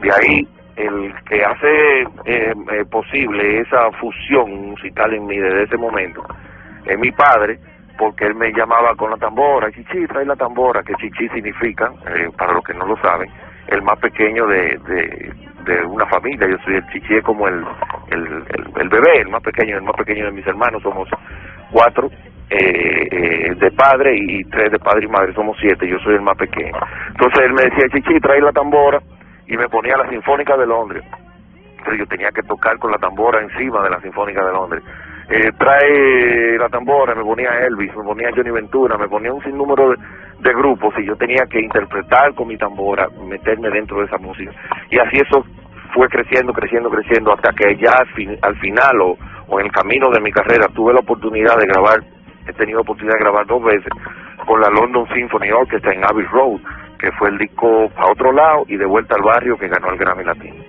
de 0.00 0.10
ahí 0.12 0.48
el 0.76 1.12
que 1.28 1.44
hace 1.44 2.02
eh, 2.24 2.54
eh, 2.72 2.84
posible 2.90 3.60
esa 3.60 3.90
fusión 3.92 4.70
musical 4.70 5.12
en 5.12 5.26
mí 5.26 5.36
desde 5.36 5.64
ese 5.64 5.76
momento 5.76 6.24
es 6.86 6.98
mi 6.98 7.10
padre, 7.12 7.58
porque 7.98 8.26
él 8.26 8.34
me 8.34 8.52
llamaba 8.52 8.94
con 8.96 9.10
la 9.10 9.16
tambora, 9.16 9.70
chichi, 9.70 10.06
trae 10.06 10.24
la 10.24 10.34
tambora, 10.34 10.82
que 10.82 10.94
chichi 10.94 11.28
significa, 11.28 11.92
eh, 12.08 12.28
para 12.36 12.54
los 12.54 12.64
que 12.64 12.74
no 12.74 12.86
lo 12.86 12.96
saben, 12.96 13.30
el 13.68 13.82
más 13.82 13.98
pequeño 14.00 14.46
de, 14.46 14.78
de, 14.88 15.32
de 15.64 15.84
una 15.84 16.06
familia, 16.06 16.48
yo 16.48 16.56
soy 16.64 16.76
el 16.76 16.86
chichi, 16.88 17.14
es 17.14 17.24
como 17.24 17.46
el, 17.46 17.64
el, 18.10 18.26
el, 18.26 18.80
el 18.80 18.88
bebé, 18.88 19.20
el 19.20 19.28
más 19.28 19.42
pequeño, 19.42 19.76
el 19.76 19.82
más 19.82 19.94
pequeño 19.94 20.24
de 20.26 20.32
mis 20.32 20.46
hermanos, 20.46 20.82
somos 20.82 21.08
cuatro, 21.72 22.10
eh, 22.50 23.08
eh, 23.10 23.54
de 23.56 23.70
padre 23.72 24.14
y 24.14 24.44
tres 24.44 24.70
de 24.70 24.78
padre 24.78 25.06
y 25.06 25.08
madre, 25.08 25.32
somos 25.32 25.56
siete, 25.60 25.88
yo 25.88 25.98
soy 26.00 26.14
el 26.14 26.22
más 26.22 26.36
pequeño. 26.36 26.72
Entonces 27.08 27.44
él 27.44 27.52
me 27.54 27.62
decía, 27.62 27.88
chichi, 27.92 28.20
trae 28.20 28.40
la 28.40 28.52
tambora, 28.52 29.00
y 29.46 29.56
me 29.56 29.68
ponía 29.68 29.96
la 29.96 30.08
Sinfónica 30.08 30.56
de 30.56 30.66
Londres. 30.66 31.04
Entonces 31.78 31.98
yo 31.98 32.06
tenía 32.06 32.30
que 32.30 32.42
tocar 32.42 32.78
con 32.78 32.90
la 32.90 32.98
tambora 32.98 33.40
encima 33.42 33.82
de 33.82 33.90
la 33.90 34.00
Sinfónica 34.00 34.44
de 34.44 34.52
Londres. 34.52 34.82
Eh, 35.28 35.50
trae 35.58 36.58
la 36.58 36.68
tambora, 36.68 37.14
me 37.14 37.22
ponía 37.22 37.50
Elvis, 37.66 37.94
me 37.96 38.04
ponía 38.04 38.30
Johnny 38.34 38.50
Ventura, 38.50 38.96
me 38.98 39.08
ponía 39.08 39.32
un 39.32 39.42
sinnúmero 39.42 39.90
de, 39.90 39.96
de 40.40 40.54
grupos 40.54 40.94
y 40.98 41.06
yo 41.06 41.16
tenía 41.16 41.44
que 41.50 41.60
interpretar 41.60 42.34
con 42.34 42.48
mi 42.48 42.56
tambora, 42.56 43.08
meterme 43.28 43.70
dentro 43.70 43.98
de 44.00 44.06
esa 44.06 44.18
música. 44.18 44.52
Y 44.90 44.98
así 44.98 45.16
eso 45.16 45.44
fue 45.94 46.08
creciendo, 46.08 46.52
creciendo, 46.52 46.90
creciendo, 46.90 47.32
hasta 47.32 47.52
que 47.52 47.76
ya 47.76 47.92
al, 47.92 48.38
al 48.42 48.56
final 48.56 49.00
o, 49.00 49.16
o 49.52 49.60
en 49.60 49.66
el 49.66 49.72
camino 49.72 50.10
de 50.10 50.20
mi 50.20 50.32
carrera 50.32 50.66
tuve 50.68 50.94
la 50.94 51.00
oportunidad 51.00 51.58
de 51.58 51.66
grabar, 51.66 52.02
he 52.48 52.52
tenido 52.54 52.80
oportunidad 52.80 53.18
de 53.18 53.24
grabar 53.24 53.46
dos 53.46 53.62
veces 53.62 53.92
con 54.46 54.58
la 54.60 54.70
London 54.70 55.06
Symphony 55.12 55.50
Orchestra 55.50 55.92
en 55.92 56.02
Abbey 56.04 56.24
Road, 56.24 56.58
que 56.98 57.12
fue 57.12 57.28
el 57.28 57.36
disco 57.36 57.90
a 57.94 58.10
otro 58.10 58.32
lado 58.32 58.64
y 58.66 58.78
de 58.78 58.86
vuelta 58.86 59.14
al 59.14 59.22
barrio 59.22 59.58
que 59.58 59.68
ganó 59.68 59.90
el 59.90 59.98
Grammy 59.98 60.24
Latino. 60.24 60.61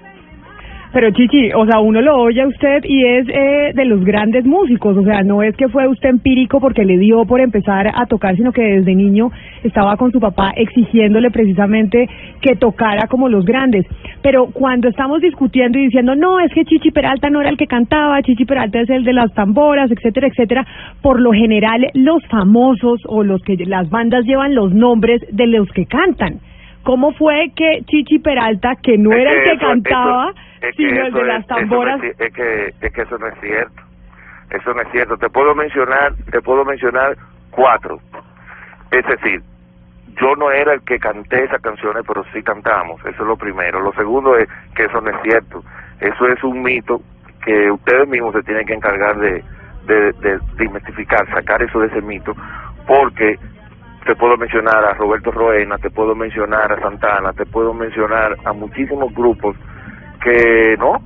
Pero 0.93 1.09
Chichi, 1.09 1.51
o 1.53 1.65
sea, 1.65 1.79
uno 1.79 2.01
lo 2.01 2.15
oye 2.17 2.39
a 2.39 2.47
usted 2.47 2.83
y 2.83 3.03
es 3.03 3.27
eh, 3.27 3.71
de 3.73 3.85
los 3.85 4.05
grandes 4.05 4.45
músicos, 4.45 4.95
o 4.95 5.03
sea, 5.03 5.23
no 5.23 5.41
es 5.41 5.55
que 5.55 5.67
fue 5.67 5.87
usted 5.87 6.09
empírico 6.09 6.59
porque 6.59 6.85
le 6.85 6.99
dio 6.99 7.25
por 7.25 7.41
empezar 7.41 7.87
a 7.87 8.05
tocar, 8.05 8.35
sino 8.35 8.51
que 8.51 8.61
desde 8.61 8.93
niño 8.93 9.31
estaba 9.63 9.97
con 9.97 10.11
su 10.11 10.19
papá 10.19 10.53
exigiéndole 10.55 11.31
precisamente 11.31 12.07
que 12.41 12.55
tocara 12.57 13.07
como 13.07 13.27
los 13.27 13.43
grandes. 13.43 13.87
Pero 14.21 14.51
cuando 14.53 14.87
estamos 14.87 15.19
discutiendo 15.19 15.79
y 15.79 15.85
diciendo, 15.85 16.13
no, 16.15 16.39
es 16.39 16.53
que 16.53 16.63
Chichi 16.63 16.91
Peralta 16.91 17.31
no 17.31 17.41
era 17.41 17.49
el 17.49 17.57
que 17.57 17.65
cantaba, 17.65 18.21
Chichi 18.21 18.45
Peralta 18.45 18.79
es 18.81 18.89
el 18.91 19.03
de 19.03 19.13
las 19.13 19.33
tamboras, 19.33 19.89
etcétera, 19.89 20.27
etcétera, 20.27 20.63
por 21.01 21.19
lo 21.19 21.31
general 21.31 21.87
los 21.95 22.23
famosos 22.27 23.01
o 23.07 23.23
los 23.23 23.41
que 23.41 23.57
las 23.65 23.89
bandas 23.89 24.25
llevan 24.25 24.53
los 24.53 24.71
nombres 24.71 25.21
de 25.31 25.47
los 25.47 25.67
que 25.69 25.87
cantan. 25.87 26.39
¿Cómo 26.83 27.13
fue 27.13 27.51
que 27.55 27.81
Chichi 27.85 28.19
Peralta, 28.19 28.75
que 28.81 28.97
no 28.97 29.11
Es 29.13 29.19
era 29.19 29.31
el 29.31 29.43
que 29.43 29.51
eso- 29.53 29.67
cantaba, 29.67 30.29
eso- 30.29 30.39
es 30.67 30.75
que 30.75 30.89
sino 30.89 31.05
el 31.05 31.13
de 31.13 31.21
es- 31.21 31.27
las 31.27 31.39
eso 31.45 31.53
no 31.53 31.57
es 31.57 31.69
tamboras? 31.69 32.03
es, 32.03 32.33
que 32.33 32.73
es 32.81 32.93
que 32.93 33.01
eso 33.01 33.17
no 33.17 33.27
es 33.27 33.39
cierto 33.39 33.81
eso 34.51 34.71
no 34.73 34.81
es 34.81 34.87
cierto. 34.91 35.17
Te 35.17 35.29
puedo 35.29 35.55
mencionar 35.55 36.13
te 36.29 36.39
puedo 36.41 36.63
mencionar 36.63 37.17
cuatro. 37.51 37.97
Es 38.91 39.05
decir 39.07 39.41
yo 40.21 40.35
no 40.35 40.51
era 40.51 40.73
el 40.73 40.81
que 40.83 40.99
canté 40.99 41.45
esas 41.45 41.61
canciones 41.61 42.03
pero 42.07 42.23
sí 42.33 42.43
cantamos 42.43 42.99
eso 43.05 43.23
es 43.23 43.27
lo 43.27 43.35
primero. 43.37 43.79
Lo 43.79 43.91
segundo 43.93 44.37
es 44.37 44.47
que 44.75 44.83
eso 44.85 45.01
no 45.01 45.09
es 45.09 45.15
cierto 45.23 45.63
eso 46.01 46.27
es 46.27 46.43
un 46.43 46.61
mito 46.61 47.01
que 47.43 47.71
ustedes 47.71 48.07
mismos 48.07 48.33
se 48.33 48.43
tienen 48.43 48.65
que 48.65 48.73
encargar 48.73 49.17
de 49.17 49.43
de, 49.87 50.11
de, 50.13 50.39
de 50.55 51.05
sacar 51.33 51.61
eso 51.63 51.79
de 51.79 51.87
ese 51.87 52.01
mito 52.01 52.33
porque 52.87 53.37
te 54.05 54.15
puedo 54.15 54.37
mencionar 54.37 54.83
a 54.85 54.93
Roberto 54.93 55.31
Roena, 55.31 55.77
te 55.77 55.89
puedo 55.89 56.15
mencionar 56.15 56.71
a 56.71 56.79
Santana, 56.79 57.33
te 57.33 57.45
puedo 57.45 57.73
mencionar 57.73 58.35
a 58.43 58.53
muchísimos 58.53 59.13
grupos 59.13 59.55
que 60.21 60.75
no, 60.77 61.01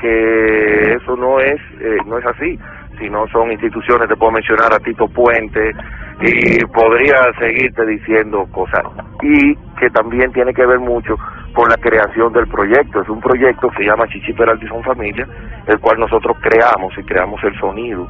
que 0.00 0.94
eso 0.94 1.16
no 1.16 1.40
es 1.40 1.60
eh, 1.80 1.98
no 2.06 2.18
es 2.18 2.26
así, 2.26 2.58
sino 2.98 3.26
son 3.28 3.50
instituciones, 3.50 4.08
te 4.08 4.16
puedo 4.16 4.32
mencionar 4.32 4.72
a 4.72 4.78
Tito 4.78 5.08
Puente 5.08 5.72
y 6.20 6.64
podría 6.66 7.32
seguirte 7.38 7.86
diciendo 7.86 8.46
cosas. 8.52 8.84
Y 9.22 9.54
que 9.78 9.90
también 9.90 10.32
tiene 10.32 10.52
que 10.52 10.66
ver 10.66 10.78
mucho 10.78 11.16
con 11.54 11.68
la 11.68 11.76
creación 11.76 12.32
del 12.32 12.46
proyecto, 12.46 13.00
es 13.02 13.08
un 13.08 13.20
proyecto 13.20 13.68
que 13.70 13.78
se 13.78 13.84
llama 13.84 14.06
Chichi 14.08 14.32
Peralta 14.34 14.64
y 14.64 14.68
Son 14.68 14.82
Familia, 14.82 15.26
el 15.66 15.80
cual 15.80 15.98
nosotros 15.98 16.36
creamos 16.40 16.96
y 16.96 17.02
creamos 17.02 17.42
el 17.42 17.58
sonido. 17.58 18.06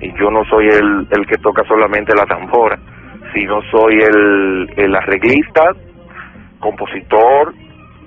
Y 0.00 0.12
yo 0.18 0.30
no 0.30 0.44
soy 0.44 0.68
el, 0.68 1.06
el 1.10 1.26
que 1.26 1.36
toca 1.38 1.62
solamente 1.64 2.14
la 2.16 2.24
tambora, 2.24 2.78
sino 3.32 3.60
soy 3.70 4.00
el, 4.00 4.72
el 4.76 4.94
arreglista, 4.94 5.72
compositor, 6.58 7.54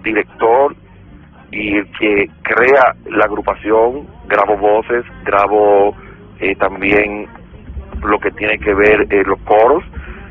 director 0.03 0.75
y 1.51 1.77
el 1.77 1.91
que 1.91 2.27
crea 2.41 2.95
la 3.05 3.25
agrupación, 3.25 4.07
grabo 4.27 4.57
voces, 4.57 5.05
grabo 5.23 5.95
eh, 6.39 6.55
también 6.55 7.27
lo 8.03 8.19
que 8.19 8.31
tiene 8.31 8.57
que 8.57 8.73
ver 8.73 9.07
eh, 9.09 9.23
los 9.25 9.39
coros 9.41 9.83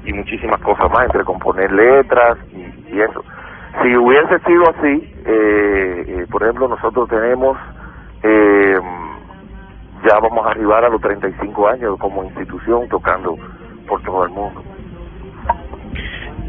y 0.05 0.13
muchísimas 0.13 0.61
cosas 0.61 0.91
más, 0.91 1.05
entre 1.07 1.25
componer 1.25 1.73
letras 1.73 2.39
y, 2.53 2.95
y 2.95 3.01
eso. 3.01 3.25
Si 3.81 3.97
hubiese 3.97 4.39
sido 4.41 4.65
así, 4.69 5.15
eh, 5.25 6.05
eh, 6.07 6.27
por 6.31 6.43
ejemplo, 6.43 6.69
nosotros 6.69 7.09
tenemos, 7.09 7.57
eh, 8.23 8.79
ya 10.07 10.19
vamos 10.21 10.47
a 10.47 10.51
arribar 10.51 10.85
a 10.85 10.91
los 10.91 11.01
35 11.01 11.69
años 11.69 11.99
como 11.99 12.23
institución 12.25 12.87
tocando 12.89 13.37
por 13.89 14.03
todo 14.03 14.25
el 14.25 14.31
mundo. 14.31 14.63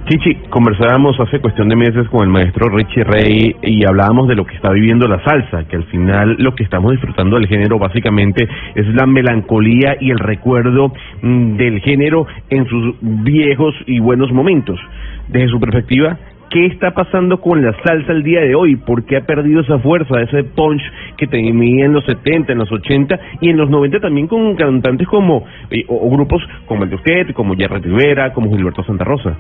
Chichi, 0.06 0.36
conversábamos 0.50 1.18
hace 1.18 1.40
cuestión 1.40 1.70
de 1.70 1.78
meses 1.78 2.10
con 2.10 2.24
el 2.24 2.30
maestro 2.30 2.68
Richie 2.68 3.06
Rey 3.06 3.56
y 3.62 3.86
hablábamos 3.88 4.28
de 4.28 4.36
lo 4.36 4.46
que 4.46 4.54
está 4.54 4.70
viviendo 4.70 5.08
la 5.08 5.24
salsa, 5.24 5.64
que 5.70 5.78
al 5.78 5.86
final 5.86 6.36
lo 6.40 6.54
que 6.56 6.64
estamos 6.66 6.92
disfrutando 6.92 7.38
del 7.38 7.48
género 7.48 7.80
básicamente 7.80 8.46
es 8.76 8.86
la 8.88 9.06
melancolía 9.06 9.96
y 10.02 10.12
el 10.12 10.20
recuerdo 10.20 10.92
mm, 11.22 11.56
del 11.56 11.80
género 11.80 12.28
en 12.50 12.68
sus 12.68 12.96
viejos 13.00 13.74
y 13.88 14.02
buenos 14.02 14.30
momentos. 14.34 14.78
Desde 15.30 15.48
su 15.48 15.58
perspectiva, 15.62 16.18
¿qué 16.50 16.66
está 16.66 16.92
pasando 16.92 17.40
con 17.40 17.64
la 17.64 17.74
salsa 17.86 18.12
el 18.12 18.24
día 18.24 18.42
de 18.42 18.56
hoy? 18.56 18.76
¿Por 18.76 19.06
qué 19.06 19.16
ha 19.16 19.26
perdido 19.26 19.62
esa 19.62 19.80
fuerza, 19.80 20.22
ese 20.22 20.44
punch 20.44 20.82
que 21.16 21.28
tenía 21.28 21.86
en 21.86 21.94
los 21.94 22.04
70, 22.04 22.52
en 22.52 22.58
los 22.58 22.72
80 22.74 23.20
y 23.40 23.52
en 23.52 23.56
los 23.56 23.70
90 23.70 24.02
también 24.02 24.28
con 24.28 24.54
cantantes 24.58 25.08
como, 25.08 25.46
eh, 25.72 25.86
o, 25.88 25.96
o 25.96 26.10
grupos 26.10 26.44
como 26.66 26.84
el 26.84 26.90
de 26.90 26.98
usted, 26.98 27.32
como 27.34 27.56
Jerry 27.56 27.80
Rivera, 27.80 28.34
como 28.34 28.52
Gilberto 28.52 28.84
Santa 28.84 29.06
Rosa? 29.06 29.38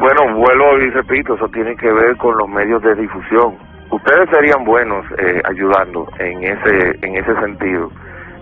Bueno, 0.00 0.34
vuelvo 0.34 0.78
y 0.78 0.88
repito, 0.88 1.34
eso 1.34 1.46
tiene 1.48 1.76
que 1.76 1.92
ver 1.92 2.16
con 2.16 2.34
los 2.38 2.48
medios 2.48 2.82
de 2.82 2.94
difusión. 2.94 3.58
Ustedes 3.90 4.30
serían 4.30 4.64
buenos 4.64 5.04
eh, 5.18 5.42
ayudando 5.44 6.08
en 6.18 6.42
ese 6.42 6.98
en 7.02 7.16
ese 7.16 7.34
sentido 7.34 7.90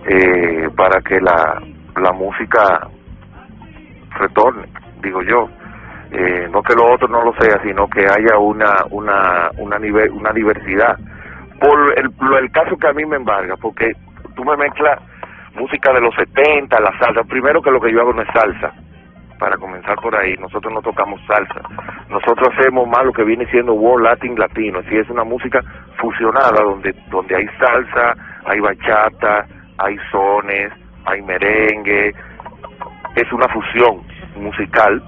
eh, 0.07 0.69
para 0.77 1.01
que 1.01 1.19
la 1.19 1.61
la 1.97 2.13
música 2.13 2.87
retorne, 4.17 4.69
digo 5.01 5.21
yo. 5.23 5.49
Eh, 6.11 6.47
no 6.49 6.63
que 6.63 6.75
lo 6.75 6.93
otro 6.93 7.09
no 7.09 7.25
lo 7.25 7.33
sea, 7.33 7.61
sino 7.61 7.89
que 7.89 8.05
haya 8.05 8.37
una 8.39 8.71
una 8.91 9.51
una 9.57 9.77
nivel 9.79 10.11
una 10.11 10.31
diversidad. 10.31 10.97
Por 11.59 11.99
el, 11.99 12.09
el 12.41 12.51
caso 12.51 12.77
que 12.77 12.87
a 12.87 12.93
mí 12.93 13.03
me 13.05 13.17
embarga, 13.17 13.57
porque 13.57 13.91
tú 14.33 14.45
me 14.45 14.55
mezclas 14.55 14.97
música 15.55 15.91
de 15.91 15.99
los 15.99 16.15
70, 16.15 16.79
la 16.79 16.97
salsa. 16.99 17.23
Primero 17.23 17.61
que 17.61 17.69
lo 17.69 17.81
que 17.81 17.91
yo 17.91 17.99
hago 17.99 18.13
no 18.13 18.21
es 18.21 18.29
salsa 18.33 18.73
para 19.39 19.57
comenzar 19.57 19.95
por 19.95 20.15
ahí, 20.15 20.35
nosotros 20.39 20.71
no 20.73 20.81
tocamos 20.81 21.19
salsa, 21.25 21.61
nosotros 22.09 22.49
hacemos 22.55 22.87
más 22.87 23.05
lo 23.05 23.13
que 23.13 23.23
viene 23.23 23.45
siendo 23.47 23.73
world 23.73 24.05
latin 24.05 24.37
latino, 24.37 24.79
así 24.79 24.95
es 24.95 25.09
una 25.09 25.23
música 25.23 25.61
fusionada 25.97 26.61
donde 26.63 26.93
donde 27.09 27.35
hay 27.35 27.45
salsa, 27.57 28.13
hay 28.45 28.59
bachata, 28.59 29.47
hay 29.77 29.95
sones, 30.11 30.71
hay 31.05 31.21
merengue, 31.21 32.13
es 33.15 33.33
una 33.33 33.47
fusión 33.47 34.01
musical. 34.35 35.01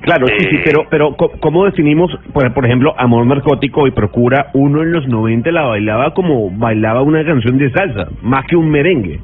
Claro, 0.00 0.26
sí, 0.28 0.36
sí, 0.48 0.56
Eh, 0.56 0.62
pero, 0.64 0.86
pero 0.88 1.14
¿cómo 1.40 1.66
definimos, 1.66 2.10
por, 2.32 2.52
por 2.54 2.64
ejemplo, 2.64 2.94
Amor 2.96 3.26
Narcótico 3.26 3.86
y 3.86 3.90
Procura? 3.90 4.46
Uno 4.54 4.82
en 4.82 4.92
los 4.92 5.06
90 5.06 5.50
la 5.50 5.66
bailaba 5.66 6.14
como 6.14 6.50
bailaba 6.50 7.02
una 7.02 7.22
canción 7.24 7.58
de 7.58 7.70
salsa, 7.70 8.08
más 8.22 8.46
que 8.46 8.56
un 8.56 8.70
merengue. 8.70 9.20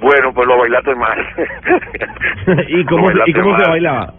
Bueno, 0.00 0.32
pues 0.34 0.46
lo 0.46 0.58
bailaste 0.58 0.94
mal. 0.94 1.26
¿Y 2.68 2.84
cómo, 2.86 3.10
¿Y 3.26 3.32
cómo 3.32 3.58
se 3.58 3.68
bailaba? 3.68 4.12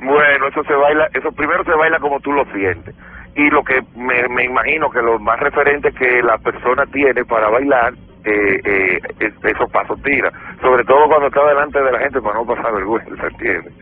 Bueno, 0.00 0.48
eso 0.48 0.64
se 0.64 0.74
baila, 0.74 1.08
eso 1.14 1.30
primero 1.32 1.64
se 1.64 1.72
baila 1.72 1.98
como 2.00 2.20
tú 2.20 2.32
lo 2.32 2.44
sientes. 2.46 2.94
Y 3.36 3.48
lo 3.50 3.62
que 3.64 3.80
me, 3.96 4.28
me 4.28 4.44
imagino 4.44 4.90
que 4.90 5.00
lo 5.00 5.18
más 5.18 5.38
referente 5.40 5.92
que 5.92 6.22
la 6.22 6.36
persona 6.38 6.84
tiene 6.92 7.24
para 7.24 7.48
bailar, 7.48 7.94
eh, 8.24 8.60
eh, 8.64 8.98
es- 9.20 9.44
esos 9.44 9.70
pasos 9.70 10.00
tira. 10.02 10.30
Sobre 10.60 10.84
todo 10.84 11.06
cuando 11.06 11.28
está 11.28 11.44
delante 11.46 11.80
de 11.82 11.92
la 11.92 11.98
gente 12.00 12.20
para 12.20 12.34
no 12.36 12.46
pasar 12.46 12.72
vergüenza, 12.74 13.26
¿entiendes? 13.26 13.72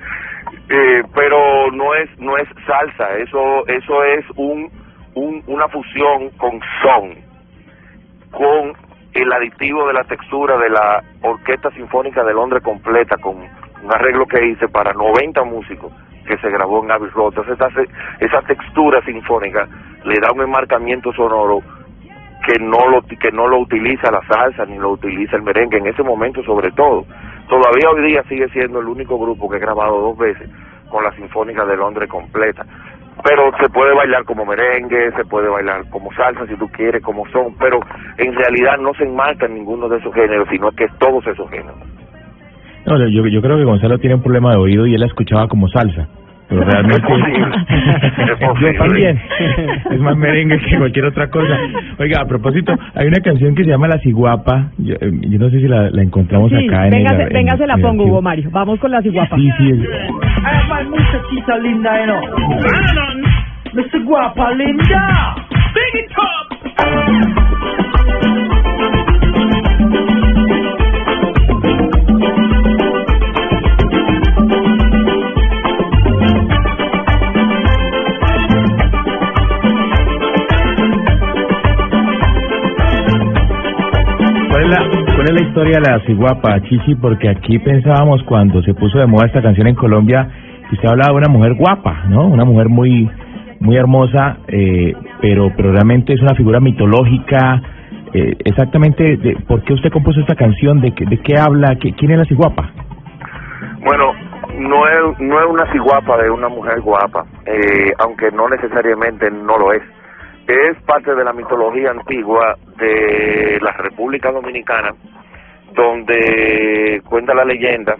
Eh, 0.68 1.02
pero 1.14 1.70
no 1.72 1.94
es 1.94 2.08
no 2.18 2.36
es 2.36 2.48
salsa, 2.66 3.16
eso 3.18 3.66
eso 3.66 4.04
es 4.04 4.24
un, 4.36 4.70
un 5.14 5.42
una 5.46 5.68
fusión 5.68 6.30
con 6.38 6.60
son, 6.82 7.14
con 8.30 8.72
el 9.12 9.32
aditivo 9.32 9.86
de 9.86 9.94
la 9.94 10.04
textura 10.04 10.56
de 10.58 10.70
la 10.70 11.02
Orquesta 11.22 11.70
Sinfónica 11.70 12.22
de 12.24 12.32
Londres 12.32 12.62
completa, 12.62 13.16
con 13.18 13.36
un 13.38 13.94
arreglo 13.94 14.26
que 14.26 14.46
hice 14.46 14.68
para 14.68 14.92
90 14.92 15.42
músicos 15.44 15.92
que 16.26 16.36
se 16.38 16.50
grabó 16.50 16.84
en 16.84 16.90
Abbey 16.90 17.10
Road. 17.10 17.34
Esa, 17.38 17.68
esa 18.20 18.42
textura 18.42 19.02
sinfónica 19.04 19.66
le 20.04 20.14
da 20.20 20.32
un 20.32 20.42
enmarcamiento 20.42 21.12
sonoro 21.12 21.60
que 22.46 22.58
no 22.58 22.88
lo 22.88 23.02
que 23.02 23.30
no 23.32 23.46
lo 23.48 23.58
utiliza 23.58 24.10
la 24.10 24.22
salsa 24.26 24.64
ni 24.64 24.78
lo 24.78 24.90
utiliza 24.90 25.36
el 25.36 25.42
merengue 25.42 25.78
en 25.78 25.86
ese 25.88 26.02
momento 26.02 26.42
sobre 26.42 26.70
todo. 26.72 27.04
Todavía 27.48 27.90
hoy 27.90 28.06
día 28.06 28.22
sigue 28.28 28.48
siendo 28.50 28.80
el 28.80 28.86
único 28.86 29.18
grupo 29.18 29.48
que 29.48 29.56
he 29.56 29.60
grabado 29.60 30.00
dos 30.00 30.16
veces 30.16 30.48
con 30.88 31.04
la 31.04 31.12
Sinfónica 31.12 31.64
de 31.64 31.76
Londres 31.76 32.08
completa. 32.08 32.64
Pero 33.22 33.50
se 33.60 33.68
puede 33.68 33.94
bailar 33.94 34.24
como 34.24 34.46
merengue, 34.46 35.12
se 35.12 35.24
puede 35.24 35.48
bailar 35.48 35.88
como 35.90 36.12
salsa 36.12 36.46
si 36.46 36.56
tú 36.56 36.68
quieres, 36.68 37.02
como 37.02 37.26
son, 37.28 37.54
pero 37.58 37.80
en 38.16 38.34
realidad 38.34 38.78
no 38.80 38.94
se 38.94 39.04
enmarca 39.04 39.46
en 39.46 39.54
ninguno 39.54 39.88
de 39.88 39.98
esos 39.98 40.14
géneros, 40.14 40.48
sino 40.50 40.70
que 40.70 40.84
es 40.84 40.98
todos 40.98 41.26
esos 41.26 41.48
géneros. 41.50 41.78
No, 42.86 42.96
yo, 42.98 43.26
yo 43.26 43.42
creo 43.42 43.58
que 43.58 43.64
Gonzalo 43.64 43.98
tiene 43.98 44.16
un 44.16 44.22
problema 44.22 44.52
de 44.52 44.58
oído 44.58 44.86
y 44.86 44.94
él 44.94 45.00
la 45.00 45.06
escuchaba 45.06 45.48
como 45.48 45.68
salsa. 45.68 46.08
Pero 46.50 46.62
realmente. 46.64 46.96
Es 46.96 47.08
posible. 47.08 47.46
Es 48.32 48.38
posible. 48.46 48.72
Yo 48.72 48.78
también. 48.84 49.20
Es 49.90 49.98
más 50.00 50.16
merengue 50.16 50.58
que 50.58 50.76
cualquier 50.76 51.04
otra 51.06 51.28
cosa. 51.30 51.56
Oiga, 51.98 52.20
a 52.20 52.26
propósito, 52.26 52.74
hay 52.94 53.06
una 53.06 53.20
canción 53.20 53.54
que 53.54 53.64
se 53.64 53.70
llama 53.70 53.88
La 53.88 53.98
Ciguapa. 54.00 54.66
Yo, 54.78 54.94
eh, 55.00 55.10
yo 55.28 55.38
no 55.38 55.48
sé 55.50 55.58
si 55.60 55.68
la, 55.68 55.88
la 55.90 56.02
encontramos 56.02 56.50
Sí, 56.50 56.68
acá 56.68 56.84
en 56.86 56.90
venga, 56.90 57.10
el. 57.22 57.32
venga, 57.32 57.52
en- 57.52 57.58
se 57.58 57.66
la 57.66 57.76
pongo. 57.78 58.04
Hugo 58.04 58.20
Mario. 58.22 58.50
Vamos 58.52 58.78
con 58.80 58.90
la 58.90 59.00
ciguapa. 59.00 59.36
Sí, 59.36 59.48
sí. 59.58 59.70
es- 59.70 60.88
muchachita 60.90 61.58
linda, 61.58 62.06
¿no? 62.06 62.20
Mr. 63.72 64.02
Guapa 64.04 64.50
linda. 64.52 65.36
Big 65.74 66.02
it 66.04 67.39
¿Cuál 84.60 84.72
es, 84.74 84.78
la, 84.78 85.14
¿Cuál 85.14 85.22
es 85.26 85.32
la 85.32 85.48
historia 85.48 85.78
de 85.80 85.90
la 85.90 86.00
ciguapa, 86.00 86.60
Chichi? 86.60 86.94
Porque 86.96 87.30
aquí 87.30 87.58
pensábamos 87.60 88.22
cuando 88.24 88.60
se 88.62 88.74
puso 88.74 88.98
de 88.98 89.06
moda 89.06 89.24
esta 89.26 89.40
canción 89.40 89.66
en 89.68 89.74
Colombia, 89.74 90.28
que 90.68 90.74
usted 90.74 90.86
hablaba 90.88 91.12
de 91.12 91.16
una 91.24 91.28
mujer 91.32 91.54
guapa, 91.54 92.04
¿no? 92.10 92.26
Una 92.26 92.44
mujer 92.44 92.68
muy 92.68 93.08
muy 93.60 93.76
hermosa, 93.76 94.38
eh, 94.48 94.94
pero, 95.22 95.50
pero 95.56 95.72
realmente 95.72 96.12
es 96.12 96.20
una 96.20 96.34
figura 96.34 96.60
mitológica. 96.60 97.62
Eh, 98.12 98.36
exactamente, 98.44 99.16
de, 99.16 99.36
¿por 99.48 99.62
qué 99.62 99.72
usted 99.72 99.90
compuso 99.90 100.20
esta 100.20 100.34
canción? 100.34 100.80
¿De, 100.82 100.90
de 100.90 101.18
qué 101.22 101.38
habla? 101.38 101.76
¿Qué- 101.76 101.92
¿Quién 101.94 102.10
es 102.12 102.18
la 102.18 102.24
ciguapa? 102.26 102.70
Bueno, 103.82 104.12
no 104.58 104.86
es, 104.88 105.20
no 105.20 105.40
es 105.40 105.46
una 105.48 105.72
ciguapa 105.72 106.18
de 106.22 106.30
una 106.30 106.48
mujer 106.50 106.80
guapa, 106.82 107.24
eh, 107.46 107.92
aunque 107.98 108.30
no 108.32 108.46
necesariamente 108.48 109.30
no 109.30 109.56
lo 109.58 109.72
es. 109.72 109.82
Es 110.50 110.82
parte 110.82 111.14
de 111.14 111.22
la 111.22 111.32
mitología 111.32 111.92
antigua 111.92 112.56
de 112.76 113.56
la 113.62 113.70
República 113.70 114.32
Dominicana, 114.32 114.92
donde 115.74 117.00
cuenta 117.04 117.32
la 117.34 117.44
leyenda 117.44 117.94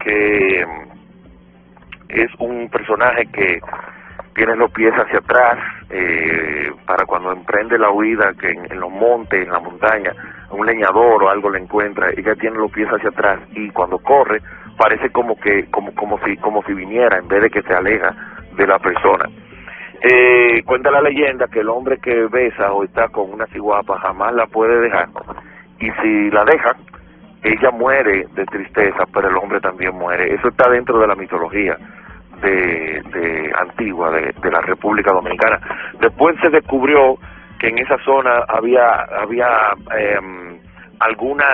que 0.00 0.64
mm, 0.66 2.08
es 2.08 2.30
un 2.38 2.70
personaje 2.70 3.26
que 3.26 3.60
tiene 4.34 4.56
los 4.56 4.72
pies 4.72 4.94
hacia 4.94 5.18
atrás 5.18 5.58
eh, 5.90 6.70
para 6.86 7.04
cuando 7.04 7.32
emprende 7.32 7.76
la 7.76 7.90
huida 7.90 8.32
que 8.40 8.48
en, 8.48 8.72
en 8.72 8.80
los 8.80 8.90
montes, 8.90 9.44
en 9.44 9.52
la 9.52 9.60
montaña, 9.60 10.14
un 10.52 10.64
leñador 10.64 11.22
o 11.22 11.28
algo 11.28 11.50
le 11.50 11.58
encuentra, 11.58 12.08
ella 12.16 12.34
tiene 12.36 12.56
los 12.56 12.72
pies 12.72 12.88
hacia 12.88 13.10
atrás 13.10 13.40
y 13.50 13.68
cuando 13.68 13.98
corre 13.98 14.40
parece 14.78 15.10
como 15.10 15.38
que 15.38 15.66
como 15.70 15.94
como 15.94 16.18
si 16.24 16.34
como 16.38 16.62
si 16.62 16.72
viniera 16.72 17.18
en 17.18 17.28
vez 17.28 17.42
de 17.42 17.50
que 17.50 17.60
se 17.60 17.74
aleja 17.74 18.14
de 18.56 18.66
la 18.66 18.78
persona. 18.78 19.28
Eh, 20.00 20.62
cuenta 20.64 20.90
la 20.90 21.00
leyenda 21.00 21.46
que 21.48 21.60
el 21.60 21.68
hombre 21.68 21.98
que 21.98 22.26
besa 22.26 22.72
o 22.72 22.84
está 22.84 23.08
con 23.08 23.32
una 23.32 23.46
ciguapa 23.46 23.98
jamás 24.00 24.34
la 24.34 24.46
puede 24.46 24.80
dejar 24.80 25.08
y 25.78 25.90
si 26.02 26.30
la 26.30 26.44
deja 26.44 26.76
ella 27.42 27.70
muere 27.70 28.26
de 28.34 28.44
tristeza, 28.46 29.04
pero 29.12 29.28
el 29.28 29.36
hombre 29.36 29.60
también 29.60 29.94
muere. 29.94 30.34
Eso 30.34 30.48
está 30.48 30.70
dentro 30.70 30.98
de 30.98 31.06
la 31.06 31.14
mitología 31.14 31.76
de, 32.40 33.52
antigua 33.58 34.10
de, 34.10 34.32
de 34.42 34.50
la 34.50 34.60
República 34.62 35.12
Dominicana. 35.12 35.60
Después 36.00 36.36
se 36.42 36.48
descubrió 36.48 37.18
que 37.58 37.68
en 37.68 37.78
esa 37.78 37.98
zona 37.98 38.44
había 38.48 39.04
había 39.20 39.48
em, 39.96 40.58
alguna 41.00 41.44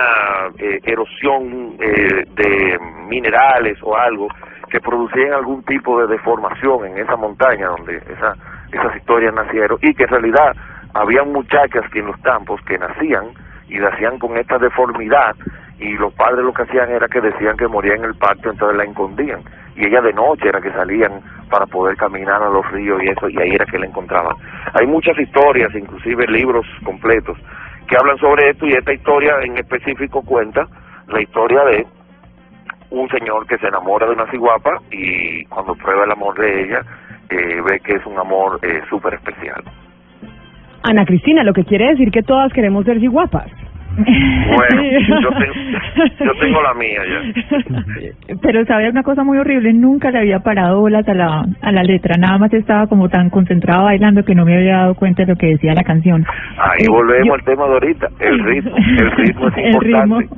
eh, 0.57 0.79
erosión 0.83 1.75
eh, 1.79 2.23
de 2.35 2.79
minerales 3.07 3.77
o 3.81 3.95
algo 3.95 4.27
que 4.71 4.79
producían 4.79 5.33
algún 5.33 5.63
tipo 5.63 5.99
de 5.99 6.07
deformación 6.07 6.85
en 6.85 6.97
esa 6.97 7.17
montaña 7.17 7.67
donde 7.67 7.97
esa, 7.97 8.33
esas 8.71 8.95
historias 8.95 9.33
nacieron 9.33 9.77
y 9.81 9.93
que 9.93 10.03
en 10.03 10.09
realidad 10.09 10.55
había 10.93 11.23
muchachas 11.23 11.83
que 11.91 11.99
en 11.99 12.07
los 12.07 12.17
campos 12.21 12.59
que 12.65 12.77
nacían 12.77 13.27
y 13.67 13.77
nacían 13.77 14.17
con 14.17 14.37
esta 14.37 14.57
deformidad 14.57 15.35
y 15.77 15.93
los 15.97 16.13
padres 16.13 16.45
lo 16.45 16.53
que 16.53 16.63
hacían 16.63 16.89
era 16.89 17.07
que 17.07 17.19
decían 17.19 17.57
que 17.57 17.67
moría 17.67 17.95
en 17.95 18.05
el 18.05 18.15
parto 18.15 18.49
entonces 18.49 18.77
la 18.77 18.85
escondían. 18.85 19.41
Y 19.75 19.87
ella 19.87 20.01
de 20.01 20.13
noche 20.13 20.47
era 20.47 20.61
que 20.61 20.71
salían 20.71 21.21
para 21.49 21.65
poder 21.65 21.97
caminar 21.97 22.41
a 22.41 22.49
los 22.49 22.69
ríos 22.71 23.01
y 23.03 23.09
eso 23.09 23.27
y 23.29 23.37
ahí 23.41 23.51
era 23.53 23.65
que 23.65 23.77
la 23.77 23.87
encontraban. 23.87 24.35
Hay 24.79 24.87
muchas 24.87 25.17
historias 25.19 25.73
inclusive 25.75 26.25
libros 26.27 26.65
completos 26.83 27.37
que 27.87 27.97
hablan 27.99 28.17
sobre 28.19 28.51
esto 28.51 28.65
y 28.67 28.73
esta 28.73 28.93
historia 28.93 29.35
en 29.41 29.57
específico 29.57 30.21
cuenta 30.21 30.65
la 31.07 31.21
historia 31.21 31.63
de 31.65 31.85
un 32.91 33.09
señor 33.09 33.47
que 33.47 33.57
se 33.57 33.67
enamora 33.67 34.05
de 34.05 34.13
una 34.13 34.29
ciguapa 34.29 34.71
y 34.91 35.43
cuando 35.45 35.73
prueba 35.75 36.03
el 36.05 36.11
amor 36.11 36.37
de 36.37 36.63
ella 36.63 36.81
eh, 37.29 37.61
ve 37.67 37.79
que 37.83 37.93
es 37.93 38.05
un 38.05 38.19
amor 38.19 38.59
eh, 38.61 38.81
súper 38.89 39.13
especial 39.15 39.63
Ana 40.83 41.05
Cristina, 41.05 41.43
lo 41.43 41.53
que 41.53 41.63
quiere 41.63 41.89
decir 41.89 42.09
que 42.11 42.23
todas 42.23 42.51
queremos 42.53 42.83
ser 42.85 42.99
ciguapas. 42.99 43.45
Bueno, 43.97 44.81
yo 45.21 45.29
tengo, 45.29 45.53
yo 46.25 46.33
tengo 46.39 46.61
la 46.63 46.73
mía 46.73 47.01
ya. 47.07 48.35
Pero 48.41 48.65
sabe 48.65 48.89
una 48.89 49.03
cosa 49.03 49.23
muy 49.23 49.37
horrible, 49.37 49.73
nunca 49.73 50.09
le 50.11 50.19
había 50.19 50.39
parado 50.39 50.79
bolas 50.79 51.07
a 51.07 51.13
la, 51.13 51.45
a 51.61 51.71
la 51.71 51.83
letra, 51.83 52.15
nada 52.17 52.37
más 52.39 52.51
estaba 52.53 52.87
como 52.87 53.09
tan 53.09 53.29
concentrada 53.29 53.83
bailando 53.83 54.23
que 54.23 54.33
no 54.33 54.43
me 54.45 54.55
había 54.55 54.77
dado 54.77 54.95
cuenta 54.95 55.23
de 55.23 55.33
lo 55.33 55.35
que 55.37 55.47
decía 55.47 55.73
la 55.75 55.83
canción. 55.83 56.25
Ahí 56.57 56.85
Eh, 56.85 56.89
volvemos 56.89 57.27
yo- 57.27 57.33
al 57.35 57.43
tema 57.43 57.65
de 57.67 57.73
ahorita, 57.73 58.07
el 58.21 58.39
ritmo, 58.43 58.75
el 58.77 59.11
ritmo 59.11 59.47
es 59.49 59.57
El 59.57 59.73
importante. 59.73 60.17
ritmo. 60.19 60.37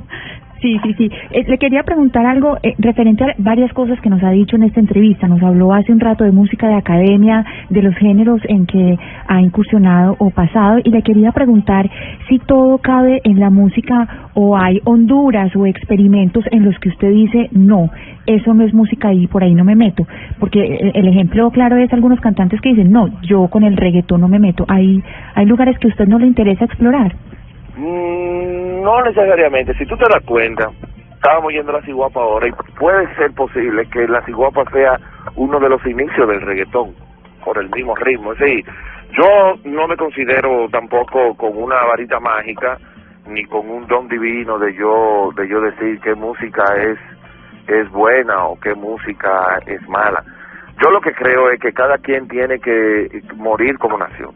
Sí, 0.60 0.78
sí, 0.82 0.94
sí. 0.94 1.10
Eh, 1.30 1.44
le 1.46 1.58
quería 1.58 1.82
preguntar 1.82 2.24
algo 2.26 2.56
eh, 2.62 2.74
referente 2.78 3.24
a 3.24 3.34
varias 3.38 3.72
cosas 3.72 4.00
que 4.00 4.08
nos 4.08 4.22
ha 4.22 4.30
dicho 4.30 4.56
en 4.56 4.62
esta 4.62 4.80
entrevista. 4.80 5.28
Nos 5.28 5.42
habló 5.42 5.72
hace 5.72 5.92
un 5.92 6.00
rato 6.00 6.24
de 6.24 6.32
música 6.32 6.68
de 6.68 6.76
academia, 6.76 7.44
de 7.70 7.82
los 7.82 7.94
géneros 7.96 8.40
en 8.44 8.66
que 8.66 8.98
ha 9.26 9.40
incursionado 9.40 10.16
o 10.18 10.30
pasado, 10.30 10.78
y 10.82 10.90
le 10.90 11.02
quería 11.02 11.32
preguntar 11.32 11.90
si 12.28 12.38
todo 12.38 12.78
cabe 12.78 13.20
en 13.24 13.40
la 13.40 13.50
música 13.50 14.30
o 14.34 14.56
hay 14.56 14.80
honduras 14.84 15.54
o 15.54 15.66
experimentos 15.66 16.44
en 16.50 16.64
los 16.64 16.78
que 16.78 16.88
usted 16.88 17.10
dice, 17.10 17.48
no, 17.52 17.90
eso 18.26 18.54
no 18.54 18.64
es 18.64 18.72
música 18.72 19.12
y 19.12 19.26
por 19.26 19.42
ahí 19.44 19.54
no 19.54 19.64
me 19.64 19.74
meto. 19.74 20.06
Porque 20.38 20.60
eh, 20.60 20.92
el 20.94 21.08
ejemplo 21.08 21.50
claro 21.50 21.76
es 21.76 21.92
algunos 21.92 22.20
cantantes 22.20 22.60
que 22.60 22.70
dicen, 22.70 22.90
no, 22.90 23.20
yo 23.22 23.48
con 23.48 23.64
el 23.64 23.76
reggaetón 23.76 24.20
no 24.20 24.28
me 24.28 24.38
meto. 24.38 24.64
Hay, 24.68 25.02
hay 25.34 25.46
lugares 25.46 25.78
que 25.78 25.88
a 25.88 25.90
usted 25.90 26.06
no 26.06 26.18
le 26.18 26.26
interesa 26.26 26.64
explorar. 26.64 27.14
Mm, 27.76 28.82
no 28.82 29.02
necesariamente, 29.02 29.74
si 29.74 29.86
tú 29.86 29.96
te 29.96 30.04
das 30.08 30.24
cuenta, 30.24 30.70
estábamos 31.14 31.52
yendo 31.52 31.72
a 31.72 31.80
la 31.80 31.86
ciguapa 31.86 32.20
ahora 32.20 32.48
y 32.48 32.52
puede 32.78 33.12
ser 33.16 33.32
posible 33.32 33.86
que 33.90 34.06
la 34.06 34.22
ciguapa 34.22 34.64
sea 34.70 34.98
uno 35.36 35.58
de 35.58 35.68
los 35.68 35.84
inicios 35.86 36.28
del 36.28 36.40
reggaetón, 36.42 36.94
por 37.44 37.58
el 37.58 37.70
mismo 37.70 37.94
ritmo. 37.96 38.32
Es 38.32 38.38
decir, 38.38 38.64
yo 39.12 39.54
no 39.64 39.86
me 39.88 39.96
considero 39.96 40.68
tampoco 40.70 41.34
con 41.36 41.56
una 41.56 41.82
varita 41.84 42.20
mágica 42.20 42.78
ni 43.26 43.44
con 43.44 43.68
un 43.68 43.86
don 43.86 44.08
divino 44.08 44.58
de 44.58 44.74
yo 44.74 45.30
de 45.36 45.48
yo 45.48 45.60
decir 45.60 45.98
qué 46.00 46.14
música 46.14 46.64
es 46.76 46.98
es 47.68 47.90
buena 47.90 48.46
o 48.46 48.58
qué 48.60 48.74
música 48.74 49.58
es 49.66 49.80
mala. 49.88 50.22
Yo 50.82 50.90
lo 50.90 51.00
que 51.00 51.12
creo 51.12 51.50
es 51.50 51.60
que 51.60 51.72
cada 51.72 51.98
quien 51.98 52.28
tiene 52.28 52.58
que 52.58 53.22
morir 53.36 53.78
como 53.78 53.96
nació. 53.96 54.32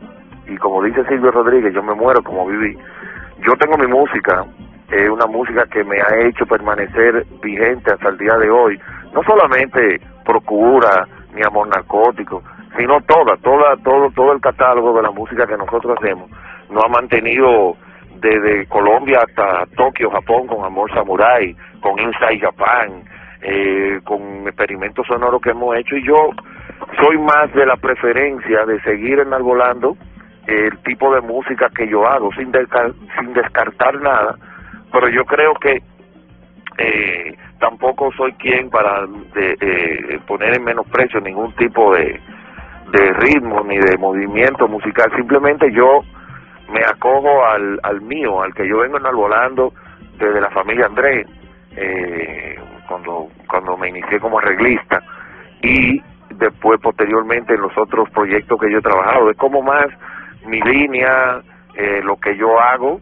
Y 0.47 0.57
como 0.57 0.83
dice 0.83 1.05
Silvio 1.05 1.31
Rodríguez, 1.31 1.75
yo 1.75 1.83
me 1.83 1.95
muero 1.95 2.23
como 2.23 2.47
viví. 2.47 2.79
Yo 3.47 3.55
tengo 3.57 3.77
mi 3.79 3.87
música, 3.87 4.45
es 4.91 5.09
una 5.09 5.27
música 5.27 5.65
que 5.67 5.85
me 5.85 5.97
ha 6.01 6.27
hecho 6.27 6.47
permanecer 6.47 7.25
vigente 7.43 7.93
hasta 7.93 8.09
el 8.09 8.19
día 8.19 8.35
de 8.39 8.51
hoy. 8.51 8.81
No 9.13 9.23
solamente 9.23 10.01
Procura 10.25 11.07
ni 11.35 11.41
Amor 11.47 11.69
Narcótico, 11.69 12.43
sino 12.77 13.01
toda, 13.03 13.37
toda, 13.39 13.77
todo, 13.83 14.11
todo 14.11 14.33
el 14.33 14.41
catálogo 14.41 14.95
de 14.97 15.03
la 15.03 15.11
música 15.11 15.47
que 15.47 15.57
nosotros 15.57 15.97
hacemos 15.99 16.31
nos 16.71 16.85
ha 16.85 16.89
mantenido 16.89 17.77
desde 18.21 18.67
Colombia 18.67 19.21
hasta 19.27 19.65
Tokio, 19.77 20.11
Japón, 20.11 20.47
con 20.49 20.65
Amor 20.65 20.93
Samurai, 20.93 21.55
con 21.81 21.99
Inside 21.99 22.41
Japan, 22.41 23.05
eh, 23.43 24.01
con 24.05 24.21
experimentos 24.47 25.07
sonoros 25.07 25.41
que 25.41 25.51
hemos 25.51 25.77
hecho 25.77 25.97
y 25.97 26.07
yo 26.07 26.31
soy 27.01 27.19
más 27.19 27.53
de 27.55 27.65
la 27.65 27.77
preferencia 27.77 28.67
de 28.67 28.81
seguir 28.83 29.21
enarbolando 29.21 29.97
el 30.49 30.79
tipo 30.79 31.15
de 31.15 31.21
música 31.21 31.69
que 31.69 31.87
yo 31.87 32.07
hago 32.07 32.31
sin, 32.33 32.51
descartar 32.51 34.01
nada, 34.01 34.35
pero 34.91 35.09
yo 35.11 35.25
creo 35.27 35.53
que 35.55 35.83
eh, 36.79 37.37
tampoco 37.61 38.11
soy 38.17 38.33
quien 38.33 38.71
para 38.71 39.07
de, 39.35 39.57
eh, 39.61 40.19
poner 40.27 40.57
en 40.57 40.65
menosprecio 40.65 41.21
ningún 41.21 41.53
tipo 41.53 41.95
de, 41.95 42.19
ritmo 43.19 43.63
ni 43.65 43.77
de 43.77 43.99
movimiento 43.99 44.67
musical, 44.67 45.13
simplemente 45.15 45.71
yo 45.71 46.01
me 46.73 46.81
acojo 46.81 47.45
al, 47.45 47.79
al 47.83 48.01
mío, 48.01 48.43
al 48.43 48.55
que 48.55 48.67
yo 48.67 48.79
vengo 48.79 48.97
enarbolando 48.97 49.75
desde 50.19 50.41
la 50.41 50.49
familia 50.49 50.87
Andrés, 50.87 51.27
eh, 51.77 52.59
cuando, 52.89 53.29
cuando 53.47 53.77
me 53.77 53.91
inicié 53.91 54.19
como 54.19 54.39
arreglista, 54.39 55.03
y 55.61 56.01
después 56.31 56.81
posteriormente 56.81 57.53
en 57.53 57.61
los 57.61 57.77
otros 57.77 58.09
proyectos 58.11 58.59
que 58.59 58.71
yo 58.73 58.79
he 58.79 58.83
trabajado, 58.83 59.29
de 59.29 59.35
cómo 59.35 59.61
más 59.61 59.87
mi 60.49 60.61
línea, 60.61 61.41
eh, 61.75 62.01
lo 62.03 62.17
que 62.17 62.37
yo 62.37 62.59
hago, 62.61 63.01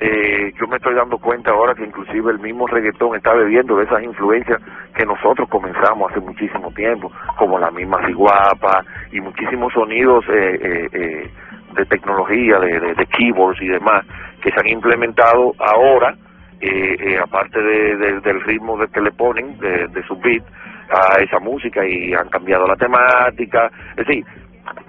eh, 0.00 0.52
yo 0.58 0.66
me 0.66 0.76
estoy 0.76 0.94
dando 0.94 1.18
cuenta 1.18 1.50
ahora 1.52 1.74
que 1.74 1.84
inclusive 1.84 2.32
el 2.32 2.38
mismo 2.38 2.66
reggaetón 2.66 3.16
está 3.16 3.32
bebiendo 3.32 3.76
de 3.76 3.84
esas 3.84 4.02
influencias 4.02 4.60
que 4.94 5.06
nosotros 5.06 5.48
comenzamos 5.48 6.10
hace 6.10 6.20
muchísimo 6.20 6.70
tiempo, 6.72 7.10
como 7.38 7.58
la 7.58 7.70
misma 7.70 8.04
ciguapa 8.06 8.84
y 9.12 9.20
muchísimos 9.20 9.72
sonidos 9.72 10.24
eh, 10.28 10.58
eh, 10.62 10.88
eh 10.92 11.30
de 11.74 11.84
tecnología, 11.86 12.58
de, 12.60 12.94
de, 12.94 13.06
keyboards 13.06 13.60
y 13.60 13.66
demás, 13.66 14.04
que 14.40 14.50
se 14.50 14.56
han 14.60 14.68
implementado 14.68 15.54
ahora, 15.58 16.14
eh, 16.60 16.96
eh, 17.00 17.18
aparte 17.18 17.60
de, 17.60 18.20
del 18.20 18.40
ritmo 18.42 18.78
de 18.78 18.88
que 18.88 19.00
le 19.00 19.12
ponen, 19.12 19.58
de, 19.58 20.02
su 20.06 20.16
beat, 20.16 20.44
a 20.90 21.20
esa 21.20 21.40
música 21.40 21.84
y 21.86 22.12
han 22.14 22.28
cambiado 22.28 22.66
la 22.66 22.76
temática. 22.76 23.70
Es 23.96 24.06
decir, 24.06 24.24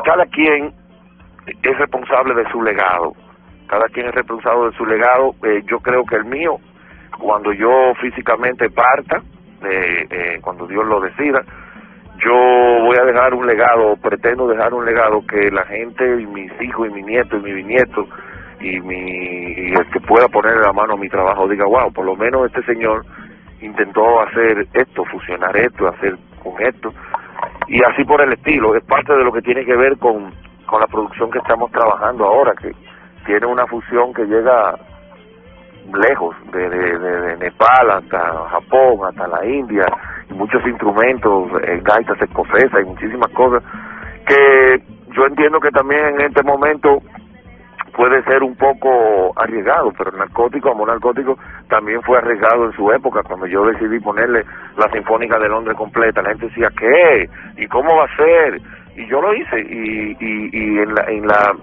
cada 0.04 0.26
quien 0.28 0.74
es 1.46 1.78
responsable 1.78 2.34
de 2.36 2.50
su 2.52 2.62
legado. 2.62 3.14
Cada 3.68 3.86
quien 3.86 4.08
es 4.08 4.16
responsable 4.16 4.72
de 4.72 4.78
su 4.78 4.86
legado. 4.86 5.36
Eh, 5.44 5.64
yo 5.66 5.80
creo 5.80 6.06
que 6.06 6.16
el 6.16 6.26
mío, 6.26 6.58
cuando 7.20 7.52
yo 7.54 7.94
físicamente 8.02 8.70
parta, 8.70 9.22
eh, 9.64 10.06
eh, 10.10 10.40
cuando 10.42 10.68
Dios 10.68 10.86
lo 10.86 11.00
decida, 11.02 11.42
yo 12.18 12.34
voy 12.34 12.98
a 13.00 13.06
dejar 13.06 13.34
un 13.34 13.46
legado, 13.46 13.98
pretendo 13.98 14.48
dejar 14.48 14.74
un 14.74 14.86
legado 14.86 15.26
que 15.28 15.52
la 15.52 15.66
gente, 15.66 16.22
y 16.22 16.26
mis 16.26 16.52
hijos 16.62 16.88
y 16.88 16.94
mi 16.94 17.04
nieto 17.04 17.38
y 17.38 17.42
mi 17.42 17.54
bisnieto 17.54 18.08
y, 18.62 18.80
mi, 18.80 18.96
y 18.96 19.74
el 19.74 19.90
que 19.92 20.00
pueda 20.00 20.28
poner 20.28 20.56
la 20.58 20.72
mano 20.72 20.94
a 20.94 20.98
mi 20.98 21.10
trabajo 21.10 21.48
diga, 21.48 21.66
wow, 21.66 21.92
por 21.92 22.06
lo 22.06 22.16
menos 22.16 22.46
este 22.46 22.64
señor 22.64 23.06
intentó 23.62 24.22
hacer 24.22 24.66
esto, 24.74 25.04
fusionar 25.06 25.56
esto, 25.58 25.88
hacer 25.88 26.16
con 26.42 26.54
esto, 26.62 26.94
y 27.68 27.82
así 27.84 28.04
por 28.06 28.22
el 28.22 28.34
estilo. 28.34 28.76
Es 28.76 28.84
parte 28.86 29.14
de 29.14 29.24
lo 29.24 29.32
que 29.32 29.42
tiene 29.42 29.66
que 29.66 29.76
ver 29.76 29.98
con 29.98 30.32
con 30.66 30.80
la 30.80 30.88
producción 30.88 31.32
que 31.32 31.40
estamos 31.40 31.72
trabajando 31.72 32.26
ahora, 32.26 32.54
que 32.54 32.72
tiene 33.26 33.46
una 33.46 33.66
fusión 33.68 34.14
que 34.14 34.26
llega 34.26 34.76
lejos, 35.94 36.36
de, 36.52 36.70
de, 36.70 37.38
Nepal 37.38 37.92
hasta 37.92 38.20
Japón, 38.50 39.08
hasta 39.08 39.28
la 39.28 39.46
India, 39.46 39.86
y 40.30 40.34
muchos 40.34 40.66
instrumentos, 40.66 41.50
eh, 41.64 41.80
gaitas 41.84 42.20
escocesas 42.22 42.82
y 42.82 42.86
muchísimas 42.86 43.30
cosas, 43.32 43.64
que 44.26 44.82
yo 45.16 45.26
entiendo 45.26 45.60
que 45.60 45.70
también 45.70 46.20
en 46.20 46.22
este 46.22 46.44
momento 46.44 47.02
puede 47.96 48.22
ser 48.24 48.44
un 48.44 48.56
poco 48.56 49.32
arriesgado, 49.38 49.92
pero 49.98 50.12
el 50.12 50.18
narcótico, 50.18 50.70
como 50.70 50.86
narcótico, 50.86 51.38
también 51.70 52.02
fue 52.02 52.18
arriesgado 52.18 52.66
en 52.66 52.74
su 52.74 52.92
época, 52.92 53.22
cuando 53.24 53.46
yo 53.46 53.64
decidí 53.66 54.00
ponerle 54.00 54.44
la 54.78 54.90
Sinfónica 54.92 55.40
de 55.40 55.50
Londres 55.50 55.78
completa, 55.78 56.22
la 56.22 56.30
gente 56.30 56.48
decía, 56.48 56.70
¿qué? 56.78 57.30
¿Y 57.58 57.68
cómo 57.68 57.96
va 57.96 58.06
a 58.06 58.16
ser? 58.18 58.62
Y 58.96 59.06
yo 59.08 59.22
lo 59.22 59.34
hice 59.34 59.60
y, 59.60 60.18
y, 60.20 60.50
y 60.52 60.80
en 60.80 60.96
la 60.96 61.04
en 61.08 61.28
la 61.28 61.56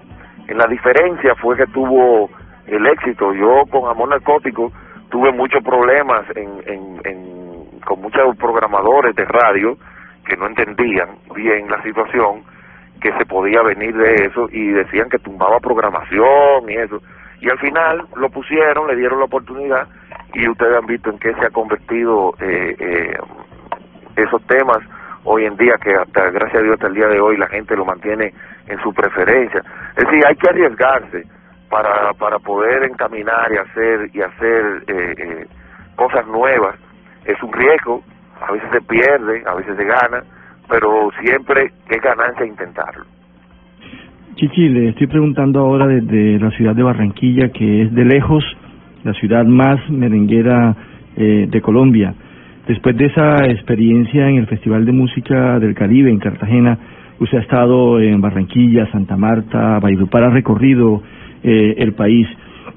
en 0.47 0.57
la 0.57 0.67
diferencia 0.67 1.35
fue 1.35 1.57
que 1.57 1.65
tuvo 1.67 2.29
el 2.67 2.85
éxito. 2.87 3.33
Yo 3.33 3.63
con 3.69 3.89
amor 3.89 4.09
narcótico 4.09 4.71
tuve 5.09 5.31
muchos 5.31 5.63
problemas 5.63 6.25
en, 6.35 6.49
en, 6.65 7.01
en 7.05 7.79
con 7.85 8.01
muchos 8.01 8.35
programadores 8.37 9.15
de 9.15 9.25
radio 9.25 9.77
que 10.25 10.37
no 10.37 10.47
entendían 10.47 11.09
bien 11.35 11.69
la 11.69 11.81
situación 11.83 12.43
que 13.01 13.11
se 13.17 13.25
podía 13.25 13.61
venir 13.61 13.95
de 13.95 14.13
eso 14.25 14.47
y 14.51 14.69
decían 14.69 15.09
que 15.09 15.19
tumbaba 15.19 15.59
programación 15.59 16.69
y 16.69 16.75
eso. 16.75 17.01
Y 17.41 17.49
al 17.49 17.59
final 17.59 18.05
lo 18.15 18.29
pusieron 18.29 18.87
le 18.87 18.95
dieron 18.95 19.19
la 19.19 19.25
oportunidad 19.25 19.87
y 20.33 20.47
ustedes 20.47 20.77
han 20.77 20.85
visto 20.85 21.09
en 21.09 21.19
qué 21.19 21.33
se 21.33 21.45
ha 21.45 21.49
convertido 21.49 22.33
eh, 22.39 22.75
eh, 22.79 23.17
esos 24.15 24.41
temas 24.47 24.79
hoy 25.23 25.45
en 25.45 25.55
día, 25.57 25.75
que 25.81 25.93
hasta, 25.93 26.29
gracias 26.31 26.61
a 26.61 26.63
Dios, 26.63 26.73
hasta 26.73 26.87
el 26.87 26.95
día 26.95 27.07
de 27.07 27.19
hoy 27.19 27.37
la 27.37 27.47
gente 27.47 27.75
lo 27.75 27.85
mantiene 27.85 28.33
en 28.67 28.79
su 28.81 28.93
preferencia. 28.93 29.61
Es 29.95 30.05
decir, 30.05 30.21
hay 30.27 30.35
que 30.35 30.49
arriesgarse 30.49 31.23
para, 31.69 32.13
para 32.13 32.39
poder 32.39 32.83
encaminar 32.83 33.51
y 33.51 33.57
hacer, 33.57 34.09
y 34.13 34.21
hacer 34.21 34.83
eh, 34.87 35.15
eh, 35.17 35.47
cosas 35.95 36.27
nuevas. 36.27 36.75
Es 37.25 37.41
un 37.41 37.51
riesgo, 37.51 38.03
a 38.41 38.51
veces 38.51 38.69
se 38.71 38.81
pierde, 38.81 39.43
a 39.45 39.55
veces 39.55 39.75
se 39.77 39.83
gana, 39.85 40.23
pero 40.69 41.09
siempre 41.21 41.71
es 41.89 42.01
ganancia 42.01 42.45
intentarlo. 42.45 43.05
Chichi, 44.35 44.69
le 44.69 44.89
estoy 44.89 45.07
preguntando 45.07 45.59
ahora 45.59 45.87
desde 45.87 46.39
la 46.39 46.49
ciudad 46.51 46.75
de 46.75 46.83
Barranquilla, 46.83 47.49
que 47.49 47.83
es 47.83 47.93
de 47.93 48.03
lejos 48.03 48.43
la 49.03 49.13
ciudad 49.13 49.45
más 49.45 49.79
merenguera 49.89 50.75
eh, 51.15 51.45
de 51.49 51.61
Colombia. 51.61 52.13
Después 52.67 52.95
de 52.95 53.07
esa 53.07 53.45
experiencia 53.47 54.29
en 54.29 54.37
el 54.37 54.47
Festival 54.47 54.85
de 54.85 54.93
Música 54.93 55.59
del 55.59 55.75
Caribe 55.75 56.09
en 56.09 56.19
Cartagena, 56.19 56.77
usted 57.19 57.39
ha 57.39 57.41
estado 57.41 57.99
en 57.99 58.21
Barranquilla, 58.21 58.89
Santa 58.89 59.17
Marta, 59.17 59.79
Valledupar, 59.79 60.23
ha 60.23 60.29
recorrido 60.29 61.03
eh, 61.43 61.75
el 61.77 61.93
país. 61.93 62.25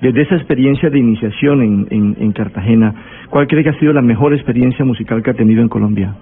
Desde 0.01 0.22
esa 0.22 0.35
experiencia 0.35 0.90
de 0.90 0.99
iniciación 0.99 1.62
en, 1.62 1.87
en, 1.90 2.16
en 2.18 2.33
Cartagena, 2.33 2.94
¿cuál 3.31 3.46
cree 3.46 3.62
que 3.62 3.70
ha 3.70 3.79
sido 3.79 3.92
la 3.92 4.03
mejor 4.03 4.35
experiencia 4.35 4.85
musical 4.85 5.22
que 5.22 5.31
ha 5.31 5.35
tenido 5.35 5.62
en 5.62 5.68
Colombia? 5.68 6.16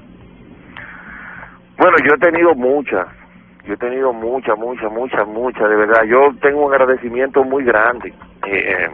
Bueno, 1.78 1.96
yo 2.06 2.14
he 2.16 2.18
tenido 2.18 2.54
muchas, 2.54 3.06
yo 3.66 3.72
he 3.72 3.78
tenido 3.78 4.12
muchas, 4.12 4.58
muchas, 4.58 4.92
muchas, 4.92 5.26
muchas, 5.26 5.70
de 5.70 5.76
verdad. 5.76 6.04
Yo 6.06 6.34
tengo 6.42 6.66
un 6.66 6.72
agradecimiento 6.72 7.42
muy 7.42 7.64
grande 7.64 8.12
eh, 8.46 8.90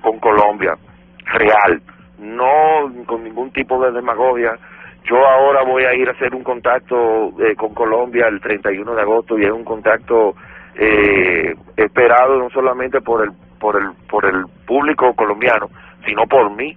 con 0.00 0.18
Colombia, 0.20 0.74
real 1.34 1.82
no 2.20 2.92
con 3.06 3.24
ningún 3.24 3.50
tipo 3.50 3.82
de 3.82 3.92
demagogia. 3.92 4.56
Yo 5.04 5.16
ahora 5.26 5.62
voy 5.62 5.84
a 5.84 5.94
ir 5.94 6.08
a 6.08 6.12
hacer 6.12 6.34
un 6.34 6.44
contacto 6.44 7.32
eh, 7.40 7.54
con 7.56 7.74
Colombia 7.74 8.28
el 8.28 8.40
31 8.40 8.94
de 8.94 9.02
agosto 9.02 9.38
y 9.38 9.44
es 9.44 9.50
un 9.50 9.64
contacto 9.64 10.34
eh, 10.74 11.54
esperado 11.76 12.38
no 12.38 12.50
solamente 12.50 13.00
por 13.00 13.24
el 13.24 13.30
por 13.58 13.76
el 13.76 13.90
por 14.08 14.26
el 14.26 14.44
público 14.66 15.14
colombiano, 15.14 15.68
sino 16.04 16.26
por 16.26 16.50
mí, 16.54 16.76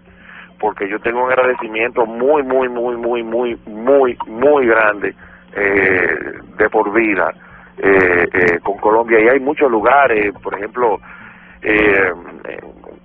porque 0.59 0.87
yo 0.89 0.99
tengo 0.99 1.23
un 1.23 1.31
agradecimiento 1.31 2.05
muy 2.05 2.43
muy 2.43 2.69
muy 2.69 2.95
muy 2.95 3.23
muy 3.23 3.59
muy 3.67 4.17
muy 4.27 4.67
grande 4.67 5.13
eh, 5.55 6.39
de 6.57 6.69
por 6.69 6.93
vida 6.93 7.33
eh, 7.77 8.27
eh, 8.31 8.59
con 8.61 8.77
Colombia 8.77 9.19
y 9.19 9.27
hay 9.29 9.39
muchos 9.39 9.69
lugares, 9.69 10.31
por 10.43 10.53
ejemplo, 10.53 10.99
eh, 11.61 12.11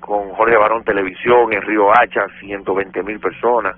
con 0.09 0.31
Jorge 0.31 0.57
Barón 0.57 0.85
Televisión 0.85 1.53
en 1.53 1.61
Río 1.61 1.91
Hacha, 1.91 2.27
120 2.41 3.03
mil 3.03 3.21
personas, 3.21 3.77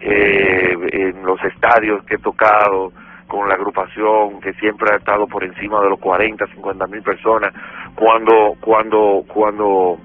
eh, 0.00 0.76
en 0.90 1.22
los 1.24 1.42
estadios 1.44 2.04
que 2.04 2.16
he 2.16 2.18
tocado 2.18 2.92
con 3.28 3.48
la 3.48 3.54
agrupación 3.54 4.40
que 4.40 4.52
siempre 4.54 4.92
ha 4.92 4.96
estado 4.96 5.28
por 5.28 5.44
encima 5.44 5.80
de 5.80 5.90
los 5.90 6.00
40, 6.00 6.48
50 6.48 6.86
mil 6.88 7.02
personas, 7.02 7.54
cuando, 7.94 8.56
cuando, 8.60 9.22
cuando, 9.28 9.98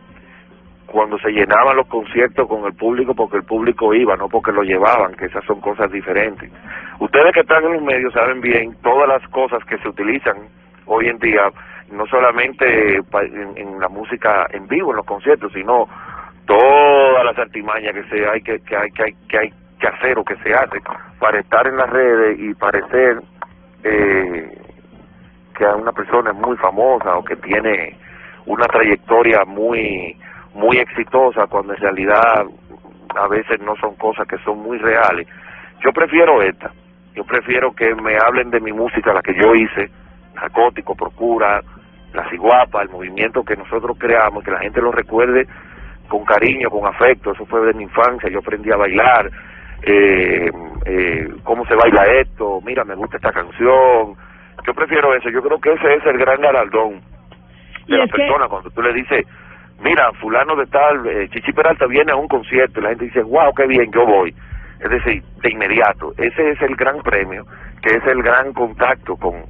cuando 0.86 1.18
se 1.18 1.32
llenaban 1.32 1.76
los 1.76 1.88
conciertos 1.88 2.48
con 2.48 2.66
el 2.66 2.74
público 2.74 3.16
porque 3.16 3.38
el 3.38 3.44
público 3.44 3.96
iba, 3.96 4.16
no 4.16 4.30
porque 4.30 4.52
lo 4.52 4.62
llevaban, 4.62 5.16
que 5.16 5.26
esas 5.26 5.44
son 5.46 5.60
cosas 5.60 5.92
diferentes. 5.92 6.52
Ustedes 7.00 7.34
que 7.34 7.40
están 7.40 7.64
en 7.64 7.74
los 7.74 7.82
medios 7.82 8.14
saben 8.14 8.42
bien 8.42 8.76
todas 8.84 9.08
las 9.08 9.28
cosas 9.30 9.66
que 9.66 9.80
se 9.80 9.90
utilizan 9.90 10.38
hoy 10.86 11.08
en 11.08 11.18
día 11.18 11.50
no 11.94 12.06
solamente 12.08 12.96
en, 12.96 13.58
en 13.58 13.80
la 13.80 13.90
música 13.90 14.48
en 14.52 14.68
vivo, 14.68 14.92
en 14.92 14.98
los 14.98 15.06
conciertos, 15.06 15.52
sino 15.54 15.88
todas 16.46 17.24
las 17.26 17.38
artimañas 17.38 17.94
que 17.94 18.04
se 18.04 18.28
hay 18.28 18.42
que, 18.42 18.60
que 18.60 18.76
hay 18.76 18.92
que 18.92 19.04
hay 19.04 19.14
que 19.28 19.38
hay 19.38 19.54
que 19.80 19.88
hacer 19.88 20.18
o 20.18 20.24
que 20.24 20.36
se 20.38 20.54
hace 20.54 20.80
para 21.20 21.40
estar 21.40 21.68
en 21.68 21.78
las 21.78 21.90
redes 21.90 22.40
y 22.40 22.54
parecer 22.54 23.22
eh, 23.84 24.58
que 25.58 25.66
una 25.66 25.92
persona 25.92 26.32
es 26.32 26.38
muy 26.38 26.58
famosa 26.58 27.16
o 27.18 27.24
que 27.24 27.36
tiene 27.38 27.98
una 28.46 28.66
trayectoria 28.66 29.46
muy 29.46 30.18
muy 30.54 30.78
exitosa 30.78 31.48
cuando 31.48 31.74
en 31.74 31.80
realidad 31.80 32.46
a 33.16 33.28
veces 33.28 33.60
no 33.62 33.76
son 33.78 33.96
cosas 33.96 34.28
que 34.28 34.38
son 34.40 34.60
muy 34.60 34.78
reales. 34.78 35.28
Yo 35.84 35.92
prefiero 35.92 36.42
esta. 36.42 36.72
Yo 37.16 37.24
prefiero 37.26 37.74
que 37.74 37.94
me 37.96 38.18
hablen 38.18 38.50
de 38.50 38.60
mi 38.60 38.72
música, 38.72 39.14
la 39.14 39.22
que 39.22 39.36
yo 39.36 39.54
hice, 39.54 39.90
Narcótico, 40.34 40.96
Procura, 40.96 41.62
La 42.14 42.30
Ciguapa, 42.30 42.82
el 42.82 42.90
movimiento 42.90 43.44
que 43.44 43.56
nosotros 43.56 43.98
creamos, 44.00 44.44
que 44.44 44.52
la 44.52 44.60
gente 44.60 44.82
lo 44.82 44.92
recuerde 44.92 45.48
con 46.08 46.24
cariño, 46.26 46.70
con 46.70 46.86
afecto. 46.86 47.32
Eso 47.32 47.46
fue 47.46 47.62
de 47.66 47.74
mi 47.74 47.84
infancia. 47.84 48.30
Yo 48.30 48.40
aprendí 48.40 48.72
a 48.72 48.78
bailar. 48.78 49.30
Eh, 49.86 50.50
eh, 50.86 51.28
cómo 51.44 51.66
se 51.66 51.76
baila 51.76 52.06
esto, 52.22 52.62
mira, 52.66 52.84
me 52.86 52.96
gusta 52.96 53.18
esta 53.18 53.32
canción. 53.32 54.16
Yo 54.66 54.74
prefiero 54.74 55.14
eso. 55.16 55.30
Yo 55.30 55.42
creo 55.42 55.60
que 55.60 55.74
ese 55.74 55.96
es 55.96 56.06
el 56.06 56.18
gran 56.18 56.40
galardón 56.40 57.02
de 57.88 57.98
la 57.98 58.06
que- 58.06 58.12
persona 58.14 58.48
cuando 58.48 58.70
tú 58.70 58.82
le 58.82 58.94
dices, 58.94 59.26
mira, 59.84 60.12
fulano 60.22 60.56
de 60.56 60.68
tal, 60.68 61.06
eh, 61.08 61.28
Chichi 61.30 61.52
Peralta 61.52 61.86
viene 61.88 62.12
a 62.14 62.16
un 62.16 62.28
concierto 62.30 62.80
y 62.80 62.84
la 62.84 62.90
gente 62.90 63.06
dice, 63.06 63.24
wow, 63.24 63.54
qué 63.56 63.68
bien, 63.68 63.92
yo 63.92 64.06
voy. 64.06 64.34
Es 64.80 64.90
decir, 64.90 65.22
de 65.42 65.50
inmediato. 65.52 66.14
Ese 66.18 66.52
es 66.52 66.62
el 66.62 66.76
gran 66.76 67.02
premio, 67.02 67.46
que 67.82 67.98
es 67.98 68.06
el 68.08 68.22
gran 68.24 68.54
contacto 68.54 69.16
con, 69.18 69.44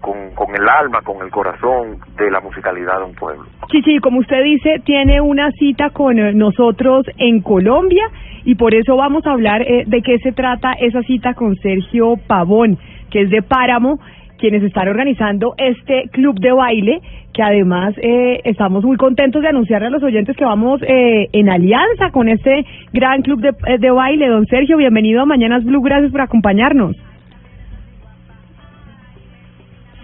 con, 0.00 0.34
con 0.34 0.54
el 0.54 0.68
alma, 0.68 1.00
con 1.02 1.22
el 1.22 1.30
corazón 1.30 1.98
de 2.16 2.30
la 2.30 2.40
musicalidad 2.40 2.98
de 2.98 3.04
un 3.04 3.14
pueblo. 3.14 3.44
Chichi, 3.68 3.98
como 3.98 4.20
usted 4.20 4.42
dice, 4.44 4.80
tiene 4.84 5.20
una 5.20 5.50
cita 5.52 5.90
con 5.90 6.18
eh, 6.18 6.32
nosotros 6.32 7.06
en 7.16 7.40
Colombia 7.40 8.04
y 8.44 8.54
por 8.54 8.74
eso 8.74 8.96
vamos 8.96 9.26
a 9.26 9.32
hablar 9.32 9.62
eh, 9.62 9.84
de 9.86 10.02
qué 10.02 10.18
se 10.18 10.32
trata 10.32 10.72
esa 10.72 11.02
cita 11.02 11.34
con 11.34 11.56
Sergio 11.56 12.14
Pavón, 12.26 12.78
que 13.10 13.22
es 13.22 13.30
de 13.30 13.42
Páramo, 13.42 13.98
quienes 14.38 14.62
están 14.62 14.88
organizando 14.88 15.54
este 15.58 16.08
club 16.12 16.38
de 16.40 16.52
baile, 16.52 17.00
que 17.34 17.42
además 17.42 17.94
eh, 17.98 18.40
estamos 18.44 18.84
muy 18.84 18.96
contentos 18.96 19.42
de 19.42 19.48
anunciarle 19.48 19.88
a 19.88 19.90
los 19.90 20.02
oyentes 20.02 20.36
que 20.36 20.44
vamos 20.44 20.80
eh, 20.82 21.28
en 21.32 21.50
alianza 21.50 22.10
con 22.12 22.28
este 22.28 22.64
gran 22.92 23.22
club 23.22 23.40
de, 23.40 23.50
eh, 23.66 23.78
de 23.78 23.90
baile. 23.90 24.28
Don 24.28 24.46
Sergio, 24.46 24.76
bienvenido 24.76 25.20
a 25.20 25.26
Mañanas 25.26 25.64
Blue, 25.64 25.82
gracias 25.82 26.10
por 26.10 26.22
acompañarnos. 26.22 26.96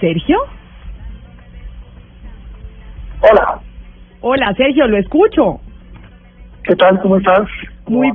Sergio. 0.05 0.37
Hola, 3.23 3.61
Hola, 4.21 4.55
Sergio, 4.55 4.87
lo 4.87 4.99
escucho. 4.99 5.61
¿qué 6.65 6.75
tal? 6.77 6.99
¿Cómo 7.01 7.17
estás? 7.19 7.47
Muy, 7.89 8.11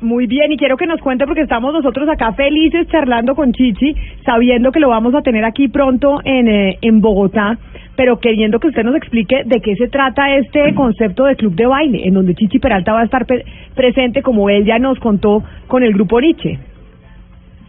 muy 0.00 0.26
bien, 0.26 0.50
y 0.52 0.56
quiero 0.56 0.76
que 0.76 0.86
nos 0.86 1.00
cuente 1.00 1.24
porque 1.24 1.42
estamos 1.42 1.72
nosotros 1.72 2.08
acá 2.08 2.32
felices 2.32 2.86
charlando 2.88 3.34
con 3.36 3.52
Chichi, 3.52 3.94
sabiendo 4.24 4.70
que 4.72 4.80
lo 4.80 4.88
vamos 4.88 5.14
a 5.14 5.22
tener 5.22 5.44
aquí 5.44 5.66
pronto 5.68 6.20
en, 6.24 6.48
eh, 6.48 6.78
en 6.80 7.00
Bogotá, 7.00 7.58
pero 7.96 8.18
queriendo 8.18 8.58
que 8.60 8.68
usted 8.68 8.82
nos 8.84 8.96
explique 8.96 9.42
de 9.44 9.60
qué 9.60 9.74
se 9.76 9.86
trata 9.88 10.34
este 10.36 10.74
concepto 10.74 11.24
de 11.24 11.36
club 11.36 11.54
de 11.54 11.66
baile, 11.66 12.06
en 12.06 12.14
donde 12.14 12.34
Chichi 12.34 12.58
Peralta 12.60 12.92
va 12.92 13.00
a 13.00 13.04
estar 13.04 13.24
pe- 13.26 13.44
presente, 13.76 14.22
como 14.22 14.48
él 14.50 14.64
ya 14.64 14.78
nos 14.80 14.98
contó 15.00 15.42
con 15.68 15.82
el 15.84 15.92
grupo 15.92 16.20
Nietzsche. 16.20 16.58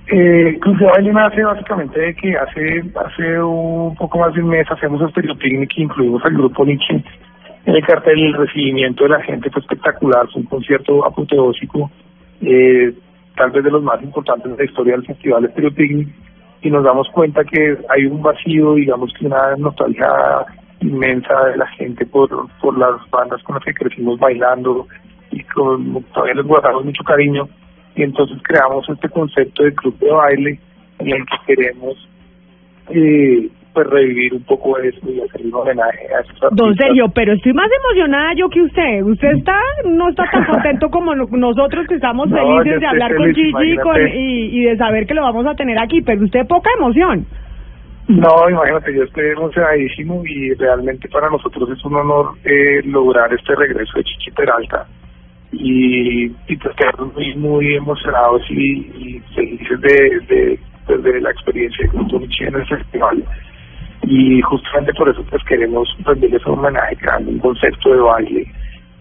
Eh, 0.08 0.60
Club 0.60 0.78
nace 1.14 1.44
básicamente 1.44 2.00
de 2.00 2.14
que 2.16 2.36
hace 2.38 2.84
hace 3.06 3.42
un 3.42 3.96
poco 3.96 4.20
más 4.20 4.34
de 4.34 4.42
un 4.42 4.50
mes 4.50 4.70
hacemos 4.70 5.02
picnic 5.14 5.72
y 5.78 5.84
incluimos 5.84 6.24
al 6.26 6.34
grupo 6.34 6.66
Nietzsche 6.66 7.02
en 7.66 7.76
el 7.76 7.86
cartel 7.86 8.22
el 8.22 8.34
recibimiento 8.34 9.04
de 9.04 9.12
la 9.12 9.22
gente 9.22 9.50
fue 9.50 9.62
espectacular, 9.62 10.28
fue 10.32 10.42
un 10.42 10.48
concierto 10.48 11.06
apoteósico, 11.06 11.90
eh, 12.42 12.94
tal 13.36 13.52
vez 13.52 13.64
de 13.64 13.72
los 13.72 13.82
más 13.82 14.02
importantes 14.04 14.52
de 14.52 14.58
la 14.58 14.70
historia 14.70 14.94
del 14.94 15.06
Festival 15.06 15.46
Estéreo 15.46 15.74
Picnic, 15.74 16.10
y 16.62 16.70
nos 16.70 16.84
damos 16.84 17.08
cuenta 17.10 17.44
que 17.44 17.78
hay 17.90 18.06
un 18.06 18.22
vacío, 18.22 18.76
digamos 18.76 19.14
que 19.18 19.26
una 19.28 19.56
nostalgia 19.58 20.10
inmensa 20.82 21.46
de 21.46 21.58
la 21.58 21.68
gente 21.68 22.06
por, 22.06 22.30
por 22.60 22.78
las 22.78 23.10
bandas 23.10 23.42
con 23.44 23.56
las 23.56 23.64
que 23.64 23.74
crecimos 23.74 24.20
bailando 24.20 24.88
y 25.32 25.42
con, 25.44 26.04
todavía 26.14 26.36
les 26.36 26.46
guardamos 26.46 26.84
mucho 26.84 27.04
cariño, 27.04 27.48
y 27.96 28.04
entonces 28.04 28.38
creamos 28.44 28.88
este 28.90 29.10
concepto 29.10 29.64
de 29.64 29.74
club 29.74 29.98
de 30.00 30.12
baile 30.12 30.60
en 31.00 31.08
el 31.08 31.26
que 31.26 31.56
queremos 31.56 32.10
eh, 32.90 33.50
pues 33.74 33.88
revivir 33.88 34.34
un 34.36 34.44
poco 34.44 34.78
eso 34.78 35.00
y 35.10 35.20
hacer 35.22 35.42
un 35.46 35.54
homenaje 35.56 36.00
a 36.16 36.22
esos 36.22 36.56
Don. 36.56 36.76
Sergio, 36.76 37.08
pero 37.10 37.34
estoy 37.34 37.54
más 37.54 37.70
emocionada 37.84 38.34
yo 38.36 38.48
que 38.50 38.62
usted. 38.62 39.02
Usted 39.04 39.30
está 39.38 39.58
no 39.86 40.10
está 40.10 40.26
tan 40.32 40.46
contento 40.46 40.90
como 40.90 41.16
no- 41.16 41.26
nosotros 41.32 41.88
que 41.88 41.96
estamos 41.96 42.30
No, 42.30 42.38
felices 42.38 42.80
de 42.80 42.88
hablar 42.88 43.16
con 43.16 43.34
Gigi 43.34 43.78
con- 43.78 44.08
y 44.14 44.66
de 44.66 44.78
saber 44.78 45.08
que 45.08 45.16
lo 45.16 45.24
vamos 45.24 45.46
a 45.48 45.56
tener 45.56 45.80
aquí, 45.80 46.02
pero 46.02 46.24
usted 46.24 46.46
poca 46.48 46.70
emoción. 46.78 47.26
No, 48.08 48.50
imagínate, 48.50 48.94
yo 48.94 49.04
estoy 49.04 49.28
emocionadísimo 49.30 50.22
y 50.26 50.54
realmente 50.56 51.08
para 51.10 51.30
nosotros 51.30 51.70
es 51.72 51.84
un 51.86 51.96
honor 51.96 52.34
eh, 52.44 52.82
lograr 52.86 53.34
este 53.34 53.56
regreso 53.56 53.98
de 53.98 54.04
Chichi 54.04 54.32
Peralta 54.32 54.86
y, 55.54 56.26
y 56.48 56.56
pues 56.58 56.76
quedamos 56.76 57.14
muy, 57.14 57.36
muy 57.36 57.74
emocionados 57.76 58.42
y, 58.50 58.80
y 58.98 59.22
felices 59.36 59.82
de, 59.82 60.20
de, 60.28 60.60
pues, 60.86 61.04
de 61.04 61.22
la 61.22 61.32
experiencia 61.32 61.88
Grupo 61.94 62.20
Nietzsche 62.20 62.48
en 62.48 62.56
el 62.56 62.66
festival 62.66 63.24
y 64.06 64.42
justamente 64.42 64.94
por 64.94 65.10
eso 65.10 65.24
pues 65.30 65.42
queremos 65.46 65.88
rendirles 66.04 66.46
un 66.46 66.60
homenaje 66.60 66.96
creando 66.98 67.32
un 67.32 67.40
concepto 67.40 67.94
de 67.94 68.00
baile 68.02 68.48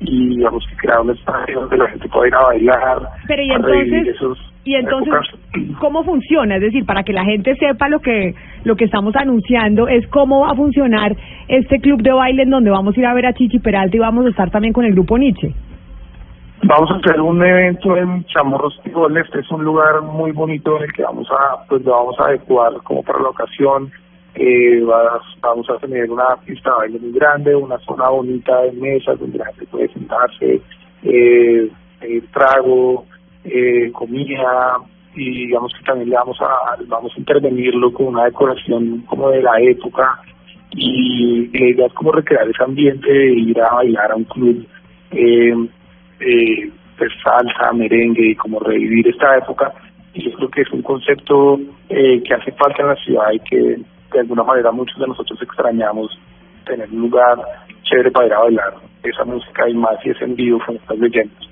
y 0.00 0.36
digamos 0.36 0.64
que 0.68 0.76
crear 0.76 1.00
un 1.00 1.10
espacio 1.10 1.60
donde 1.60 1.76
la 1.76 1.88
gente 1.88 2.08
pueda 2.08 2.28
ir 2.28 2.34
a 2.34 2.42
bailar 2.42 2.98
Pero 3.26 3.42
y 3.42 3.50
entonces, 3.50 4.08
esos 4.08 4.52
y 4.64 4.74
entonces, 4.74 5.12
épocas. 5.12 5.78
¿cómo 5.80 6.04
funciona? 6.04 6.56
Es 6.56 6.62
decir, 6.62 6.84
para 6.84 7.02
que 7.02 7.12
la 7.12 7.24
gente 7.24 7.56
sepa 7.56 7.88
lo 7.88 7.98
que 8.00 8.34
lo 8.64 8.76
que 8.76 8.84
estamos 8.84 9.16
anunciando 9.16 9.88
es 9.88 10.06
cómo 10.08 10.40
va 10.40 10.50
a 10.50 10.54
funcionar 10.54 11.16
este 11.48 11.80
club 11.80 12.00
de 12.02 12.12
baile 12.12 12.44
en 12.44 12.50
donde 12.50 12.70
vamos 12.70 12.96
a 12.96 13.00
ir 13.00 13.06
a 13.06 13.14
ver 13.14 13.26
a 13.26 13.32
Chichi 13.32 13.58
Peralta 13.58 13.96
y 13.96 14.00
vamos 14.00 14.26
a 14.26 14.28
estar 14.28 14.50
también 14.50 14.72
con 14.72 14.84
el 14.84 14.92
grupo 14.92 15.18
Nietzsche. 15.18 15.52
Vamos 16.64 16.90
a 16.90 16.94
hacer 16.96 17.20
un 17.20 17.44
evento 17.44 17.96
en 17.96 18.24
Chamorros 18.26 18.78
Tigol. 18.84 19.16
Este 19.16 19.40
es 19.40 19.50
un 19.50 19.64
lugar 19.64 20.00
muy 20.02 20.30
bonito 20.32 20.76
en 20.76 20.84
el 20.84 20.92
que 20.92 21.02
vamos 21.02 21.28
a, 21.30 21.64
pues 21.68 21.82
lo 21.84 21.90
vamos 21.92 22.18
a 22.20 22.26
adecuar 22.26 22.72
como 22.84 23.02
para 23.02 23.20
la 23.20 23.28
ocasión. 23.30 23.90
Eh, 24.34 24.80
va- 24.82 25.20
vamos 25.40 25.68
a 25.68 25.76
tener 25.78 26.10
una 26.10 26.36
pista 26.46 26.70
de 26.70 26.76
baile 26.76 26.98
muy 27.00 27.12
grande, 27.12 27.54
una 27.54 27.78
zona 27.80 28.08
bonita 28.08 28.62
de 28.62 28.72
mesas 28.72 29.18
donde 29.18 29.38
la 29.38 29.46
gente 29.46 29.66
puede 29.66 29.88
sentarse, 29.92 30.62
eh, 31.02 31.68
eh, 32.00 32.22
trago, 32.32 33.04
eh, 33.44 33.90
comida 33.92 34.76
y 35.14 35.46
digamos 35.48 35.72
que 35.76 35.84
también 35.84 36.08
le 36.10 36.16
vamos 36.16 36.38
a 36.40 36.76
vamos 36.86 37.12
a 37.14 37.18
intervenirlo 37.18 37.92
con 37.92 38.06
una 38.06 38.24
decoración 38.24 39.00
como 39.06 39.28
de 39.30 39.42
la 39.42 39.60
época 39.60 40.18
y 40.70 41.48
la 41.76 41.86
es 41.86 41.92
como 41.92 42.12
recrear 42.12 42.48
ese 42.48 42.62
ambiente 42.64 43.12
de 43.12 43.32
ir 43.34 43.60
a 43.60 43.74
bailar 43.74 44.12
a 44.12 44.16
un 44.16 44.24
club 44.24 44.66
eh, 46.24 46.70
pues 46.96 47.10
salsa, 47.22 47.72
merengue 47.72 48.30
y 48.30 48.34
como 48.34 48.60
revivir 48.60 49.08
esta 49.08 49.36
época. 49.38 49.72
Y 50.14 50.24
yo 50.24 50.36
creo 50.36 50.48
que 50.50 50.62
es 50.62 50.70
un 50.72 50.82
concepto 50.82 51.58
eh, 51.88 52.22
que 52.22 52.34
hace 52.34 52.52
falta 52.52 52.82
en 52.82 52.88
la 52.88 52.96
ciudad 52.96 53.32
y 53.32 53.40
que 53.40 53.76
de 54.12 54.20
alguna 54.20 54.44
manera 54.44 54.70
muchos 54.70 54.98
de 54.98 55.06
nosotros 55.06 55.40
extrañamos 55.42 56.10
tener 56.66 56.88
un 56.90 57.00
lugar 57.00 57.38
chévere 57.82 58.10
para 58.10 58.26
ir 58.26 58.32
a 58.34 58.40
bailar 58.40 58.74
esa 59.02 59.24
música 59.24 59.68
y 59.68 59.74
más 59.74 60.00
si 60.02 60.10
es 60.10 60.22
en 60.22 60.36
vivo 60.36 60.60
con 60.64 60.76
estas 60.76 60.98
leyendas. 60.98 61.48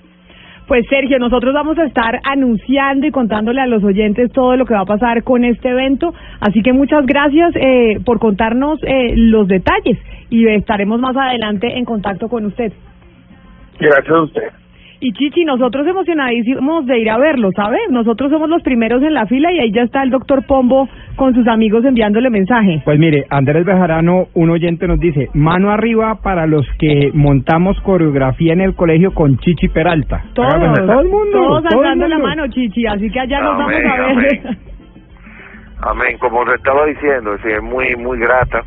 Pues 0.71 0.87
Sergio, 0.89 1.19
nosotros 1.19 1.53
vamos 1.53 1.77
a 1.79 1.85
estar 1.85 2.21
anunciando 2.23 3.05
y 3.05 3.11
contándole 3.11 3.61
a 3.61 3.67
los 3.67 3.83
oyentes 3.83 4.31
todo 4.31 4.57
lo 4.57 4.67
que 4.67 4.75
va 4.75 4.83
a 4.83 4.87
pasar 4.87 5.25
con 5.25 5.45
este 5.45 5.69
evento, 5.69 6.15
así 6.41 6.63
que 6.63 6.73
muchas 6.73 7.05
gracias 7.07 7.57
eh, 7.57 7.99
por 8.05 8.21
contarnos 8.21 8.79
eh, 8.85 9.15
los 9.17 9.49
detalles 9.49 9.99
y 10.29 10.47
estaremos 10.47 11.01
más 11.01 11.17
adelante 11.17 11.77
en 11.77 11.85
contacto 11.85 12.29
con 12.29 12.47
usted. 12.47 12.73
Gracias 13.81 14.11
a 14.11 14.23
usted. 14.23 14.61
Y 15.03 15.14
Chichi, 15.14 15.45
nosotros 15.47 15.87
emocionadísimos 15.87 16.85
de 16.85 16.99
ir 16.99 17.09
a 17.09 17.16
verlo, 17.16 17.49
¿sabe? 17.57 17.79
Nosotros 17.88 18.31
somos 18.31 18.51
los 18.51 18.62
primeros 18.62 19.03
en 19.03 19.14
la 19.14 19.25
fila 19.25 19.51
y 19.51 19.59
ahí 19.59 19.73
ya 19.73 19.83
está 19.83 20.03
el 20.03 20.11
doctor 20.11 20.45
Pombo 20.47 20.90
con 21.16 21.35
sus 21.35 21.49
amigos 21.49 21.87
enviándole 21.87 22.29
mensaje. 22.29 22.83
Pues 22.85 22.99
mire, 22.99 23.25
Andrés 23.31 23.64
Bejarano, 23.64 24.27
un 24.35 24.51
oyente 24.51 24.87
nos 24.87 25.01
dice, 25.01 25.31
mano 25.33 25.71
arriba 25.71 26.16
para 26.23 26.47
los 26.47 26.66
que 26.79 27.11
montamos 27.14 27.81
coreografía 27.81 28.53
en 28.53 28.61
el 28.61 28.75
colegio 28.75 29.14
con 29.14 29.38
Chichi 29.38 29.69
Peralta. 29.69 30.23
Todos, 30.35 30.53
todo 30.75 31.01
el 31.01 31.09
mundo. 31.09 31.33
todos 31.33 31.64
todo 31.64 31.81
alzando 31.81 32.07
la 32.07 32.19
mano, 32.19 32.47
Chichi, 32.49 32.87
así 32.87 33.11
que 33.11 33.21
allá 33.21 33.40
nos 33.40 33.59
Amén, 33.59 33.83
vamos 33.83 34.16
a 34.16 34.21
ver. 34.21 34.40
amén. 34.45 34.59
Amén, 35.83 36.19
como 36.19 36.45
le 36.45 36.57
estaba 36.57 36.85
diciendo, 36.85 37.35
es, 37.37 37.62
muy 37.62 37.97
muy 37.97 38.19
grata 38.19 38.62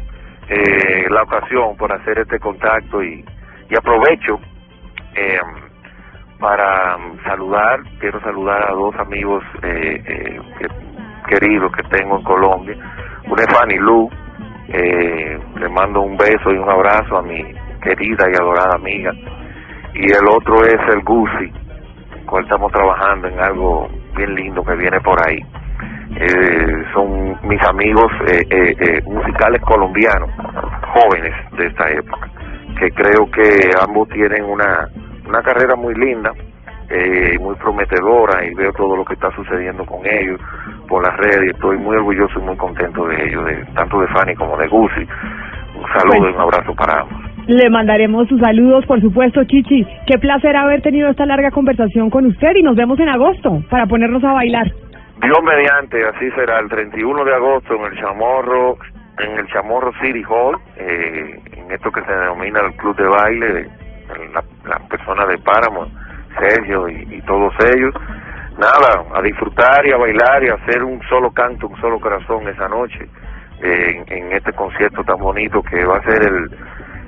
eh, 0.49 1.05
la 1.11 1.21
ocasión 1.21 1.77
por 1.77 1.93
hacer 1.93 2.17
este 2.17 2.39
contacto 2.39 3.03
y, 3.03 3.23
y 3.69 3.77
aprovecho 3.77 4.39
eh, 5.15 5.39
para 6.39 6.97
saludar, 7.25 7.79
quiero 7.99 8.19
saludar 8.21 8.69
a 8.69 8.73
dos 8.73 8.95
amigos 8.99 9.43
eh, 9.63 10.03
eh, 10.05 10.39
que- 10.59 11.35
queridos 11.39 11.71
que 11.71 11.83
tengo 11.95 12.17
en 12.17 12.23
Colombia, 12.23 12.75
una 13.29 13.41
es 13.43 13.47
Fanny 13.57 13.77
Lu, 13.77 14.09
eh, 14.67 15.39
le 15.55 15.69
mando 15.69 16.01
un 16.01 16.17
beso 16.17 16.51
y 16.51 16.57
un 16.57 16.69
abrazo 16.69 17.17
a 17.17 17.21
mi 17.23 17.41
querida 17.81 18.25
y 18.31 18.35
adorada 18.41 18.75
amiga. 18.75 19.11
Y 19.93 20.05
el 20.11 20.27
otro 20.29 20.55
es 20.65 20.79
el 20.93 21.01
Gucci, 21.03 21.49
con 21.51 22.25
cual 22.25 22.43
estamos 22.43 22.71
trabajando 22.71 23.27
en 23.27 23.39
algo 23.39 23.87
bien 24.15 24.35
lindo 24.35 24.63
que 24.63 24.75
viene 24.75 24.99
por 25.01 25.17
ahí. 25.27 25.39
Eh, 26.15 26.83
son 26.93 27.37
mis 27.47 27.61
amigos 27.67 28.11
musicales 29.05 29.61
colombianos, 29.63 30.29
jóvenes 30.93 31.33
de 31.57 31.67
esta 31.67 31.89
época, 31.89 32.29
que 32.83 32.91
creo 32.91 33.31
que 33.31 33.71
ambos 33.81 34.09
tienen 34.09 34.43
una, 34.43 34.89
una 35.25 35.41
carrera 35.41 35.75
muy 35.75 35.95
linda, 35.95 36.31
eh, 36.89 37.37
muy 37.39 37.55
prometedora 37.55 38.45
y 38.45 38.53
veo 38.55 38.73
todo 38.73 38.97
lo 38.97 39.05
que 39.05 39.13
está 39.13 39.33
sucediendo 39.35 39.85
con 39.85 40.05
ellos 40.05 40.39
por 40.89 41.01
las 41.01 41.15
redes 41.17 41.51
estoy 41.55 41.77
muy 41.77 41.95
orgulloso 41.95 42.39
y 42.39 42.43
muy 42.43 42.57
contento 42.57 43.07
de 43.07 43.25
ellos, 43.25 43.45
de, 43.45 43.65
tanto 43.73 44.01
de 44.01 44.07
Fanny 44.07 44.35
como 44.35 44.57
de 44.57 44.67
Gucci. 44.67 45.07
Un 45.75 45.99
saludo 45.99 46.29
y 46.29 46.33
un 46.33 46.41
abrazo 46.41 46.75
para 46.75 47.01
ambos. 47.01 47.17
Le 47.47 47.69
mandaremos 47.69 48.27
sus 48.27 48.39
saludos, 48.39 48.85
por 48.85 49.01
supuesto, 49.01 49.43
Chichi. 49.45 49.85
Qué 50.05 50.17
placer 50.19 50.55
haber 50.55 50.81
tenido 50.81 51.09
esta 51.09 51.25
larga 51.25 51.51
conversación 51.51 52.09
con 52.09 52.25
usted 52.25 52.55
y 52.55 52.63
nos 52.63 52.75
vemos 52.75 52.99
en 52.99 53.09
agosto 53.09 53.63
para 53.69 53.85
ponernos 53.85 54.23
a 54.23 54.33
bailar. 54.33 54.67
Dios 55.21 55.39
mediante, 55.43 56.05
así 56.05 56.29
será 56.31 56.59
el 56.59 56.69
31 56.69 57.23
de 57.23 57.33
agosto 57.33 57.75
en 57.75 57.91
el 57.91 57.99
Chamorro, 57.99 58.77
en 59.19 59.39
el 59.39 59.47
Chamorro 59.47 59.91
City 60.01 60.23
Hall, 60.27 60.57
eh, 60.77 61.39
en 61.63 61.71
esto 61.71 61.91
que 61.91 62.01
se 62.01 62.11
denomina 62.11 62.59
el 62.61 62.73
Club 62.75 62.95
de 62.95 63.07
Baile, 63.07 63.53
de, 63.53 63.69
la, 64.33 64.43
la 64.65 64.79
persona 64.87 65.25
de 65.25 65.37
Páramo, 65.39 65.87
Sergio 66.39 66.89
y, 66.89 67.21
todos 67.21 67.53
ellos. 67.75 67.93
Nada, 68.57 69.03
a 69.15 69.21
disfrutar 69.21 69.85
y 69.85 69.91
a 69.91 69.97
bailar 69.97 70.43
y 70.43 70.49
a 70.49 70.55
hacer 70.55 70.83
un 70.83 71.01
solo 71.09 71.31
canto, 71.31 71.67
un 71.67 71.79
solo 71.81 71.99
corazón 71.99 72.47
esa 72.47 72.67
noche 72.67 73.07
eh, 73.61 74.03
en, 74.07 74.17
en 74.17 74.31
este 74.33 74.53
concierto 74.53 75.03
tan 75.03 75.17
bonito 75.17 75.63
que 75.63 75.83
va 75.85 75.97
a 75.97 76.03
ser 76.03 76.21
el, 76.21 76.49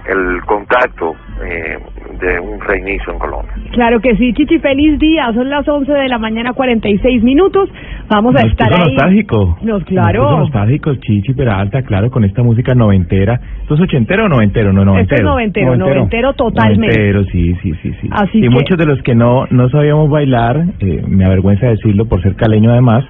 el 0.06 0.46
contacto 0.46 1.16
eh, 1.44 1.78
de 2.20 2.40
un 2.40 2.60
reinicio 2.62 3.14
en 3.14 3.20
Colombia. 3.20 3.52
Claro 3.72 4.00
que 4.00 4.16
sí, 4.16 4.34
Chichi, 4.34 4.60
feliz 4.60 4.98
día. 5.00 5.32
Son 5.34 5.50
las 5.50 5.68
11 5.68 5.92
de 5.92 6.08
la 6.08 6.18
mañana, 6.18 6.54
46 6.54 7.24
minutos. 7.24 7.70
Vamos 8.10 8.36
a 8.36 8.42
Nos 8.44 8.52
estar 8.52 8.70
puso 8.70 8.82
ahí. 8.84 8.94
nostálgico. 8.94 9.58
Nos, 9.62 9.66
Nos 9.80 9.84
claro. 9.86 10.24
puso 10.24 10.38
nostálgico, 10.40 10.96
Chichi 10.96 11.34
Peralta, 11.34 11.82
claro, 11.84 12.10
con 12.12 12.24
esta 12.24 12.44
música 12.44 12.74
noventera. 12.76 13.40
¿Esto 13.62 13.76
es 13.76 13.82
ochentero 13.82 14.26
o 14.26 14.30
noventero? 14.30 14.72
No, 14.74 14.86
noventero. 14.86 15.16
Esto 15.16 15.16
es 15.16 15.24
noventero, 15.32 15.76
noventero 15.76 16.34
totalmente. 16.34 16.98
Noventero, 16.98 17.24
sí, 17.32 17.56
sí, 17.64 17.74
sí. 17.82 17.92
sí. 18.02 18.10
Así 18.12 18.38
y 18.38 18.42
que- 18.42 18.50
muchos 18.50 18.78
de 18.78 18.86
los 18.86 19.02
que 19.02 19.16
no, 19.16 19.46
no 19.50 19.70
sabíamos 19.70 20.10
bailar, 20.10 20.64
eh, 20.80 21.04
me 21.08 21.26
avergüenza 21.26 21.68
decirlo 21.68 22.06
por 22.06 22.22
ser 22.22 22.36
caleño 22.36 22.72
además, 22.72 23.04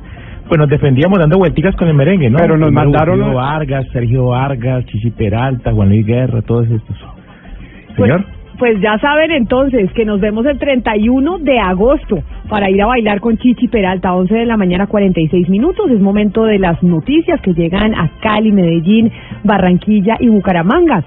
pues 0.48 0.60
nos 0.60 0.70
defendíamos 0.70 1.18
dando 1.20 1.38
vuelticas 1.40 1.76
con 1.76 1.88
el 1.88 1.96
merengue, 1.96 2.30
¿no? 2.30 2.38
Pero 2.38 2.56
nos 2.58 2.68
Primero 2.70 2.90
mandaron- 2.92 3.20
Julio 3.20 3.34
Vargas, 3.36 3.86
Sergio 3.92 4.26
Vargas, 4.28 4.86
Chichi 4.86 5.10
Peralta, 5.12 5.74
Juan 5.74 5.90
Luis 5.90 6.06
Guerra, 6.06 6.42
todos 6.44 6.70
estos. 6.70 6.98
Señor. 7.96 8.24
Pues, 8.24 8.45
pues 8.58 8.82
ya 8.82 8.98
saben 9.00 9.32
entonces 9.32 9.92
que 9.94 10.06
nos 10.06 10.20
vemos 10.20 10.46
el 10.46 10.58
31 10.58 11.40
de 11.40 11.60
agosto 11.60 12.24
para 12.50 12.70
ir 12.70 12.82
a 12.82 12.88
bailar 12.88 13.22
con 13.22 13.38
Chichi 13.38 13.68
Peralta, 13.68 14.14
11 14.14 14.34
de 14.34 14.46
la 14.46 14.58
mañana, 14.58 14.88
46 14.88 15.48
minutos. 15.50 15.90
Es 15.90 16.00
momento 16.02 16.44
de 16.44 16.60
las 16.60 16.82
noticias 16.84 17.40
que 17.42 17.54
llegan 17.54 17.96
a 17.96 18.10
Cali, 18.22 18.52
Medellín, 18.52 19.12
Barranquilla 19.44 20.18
y 20.20 20.28
Bucaramanga. 20.28 21.06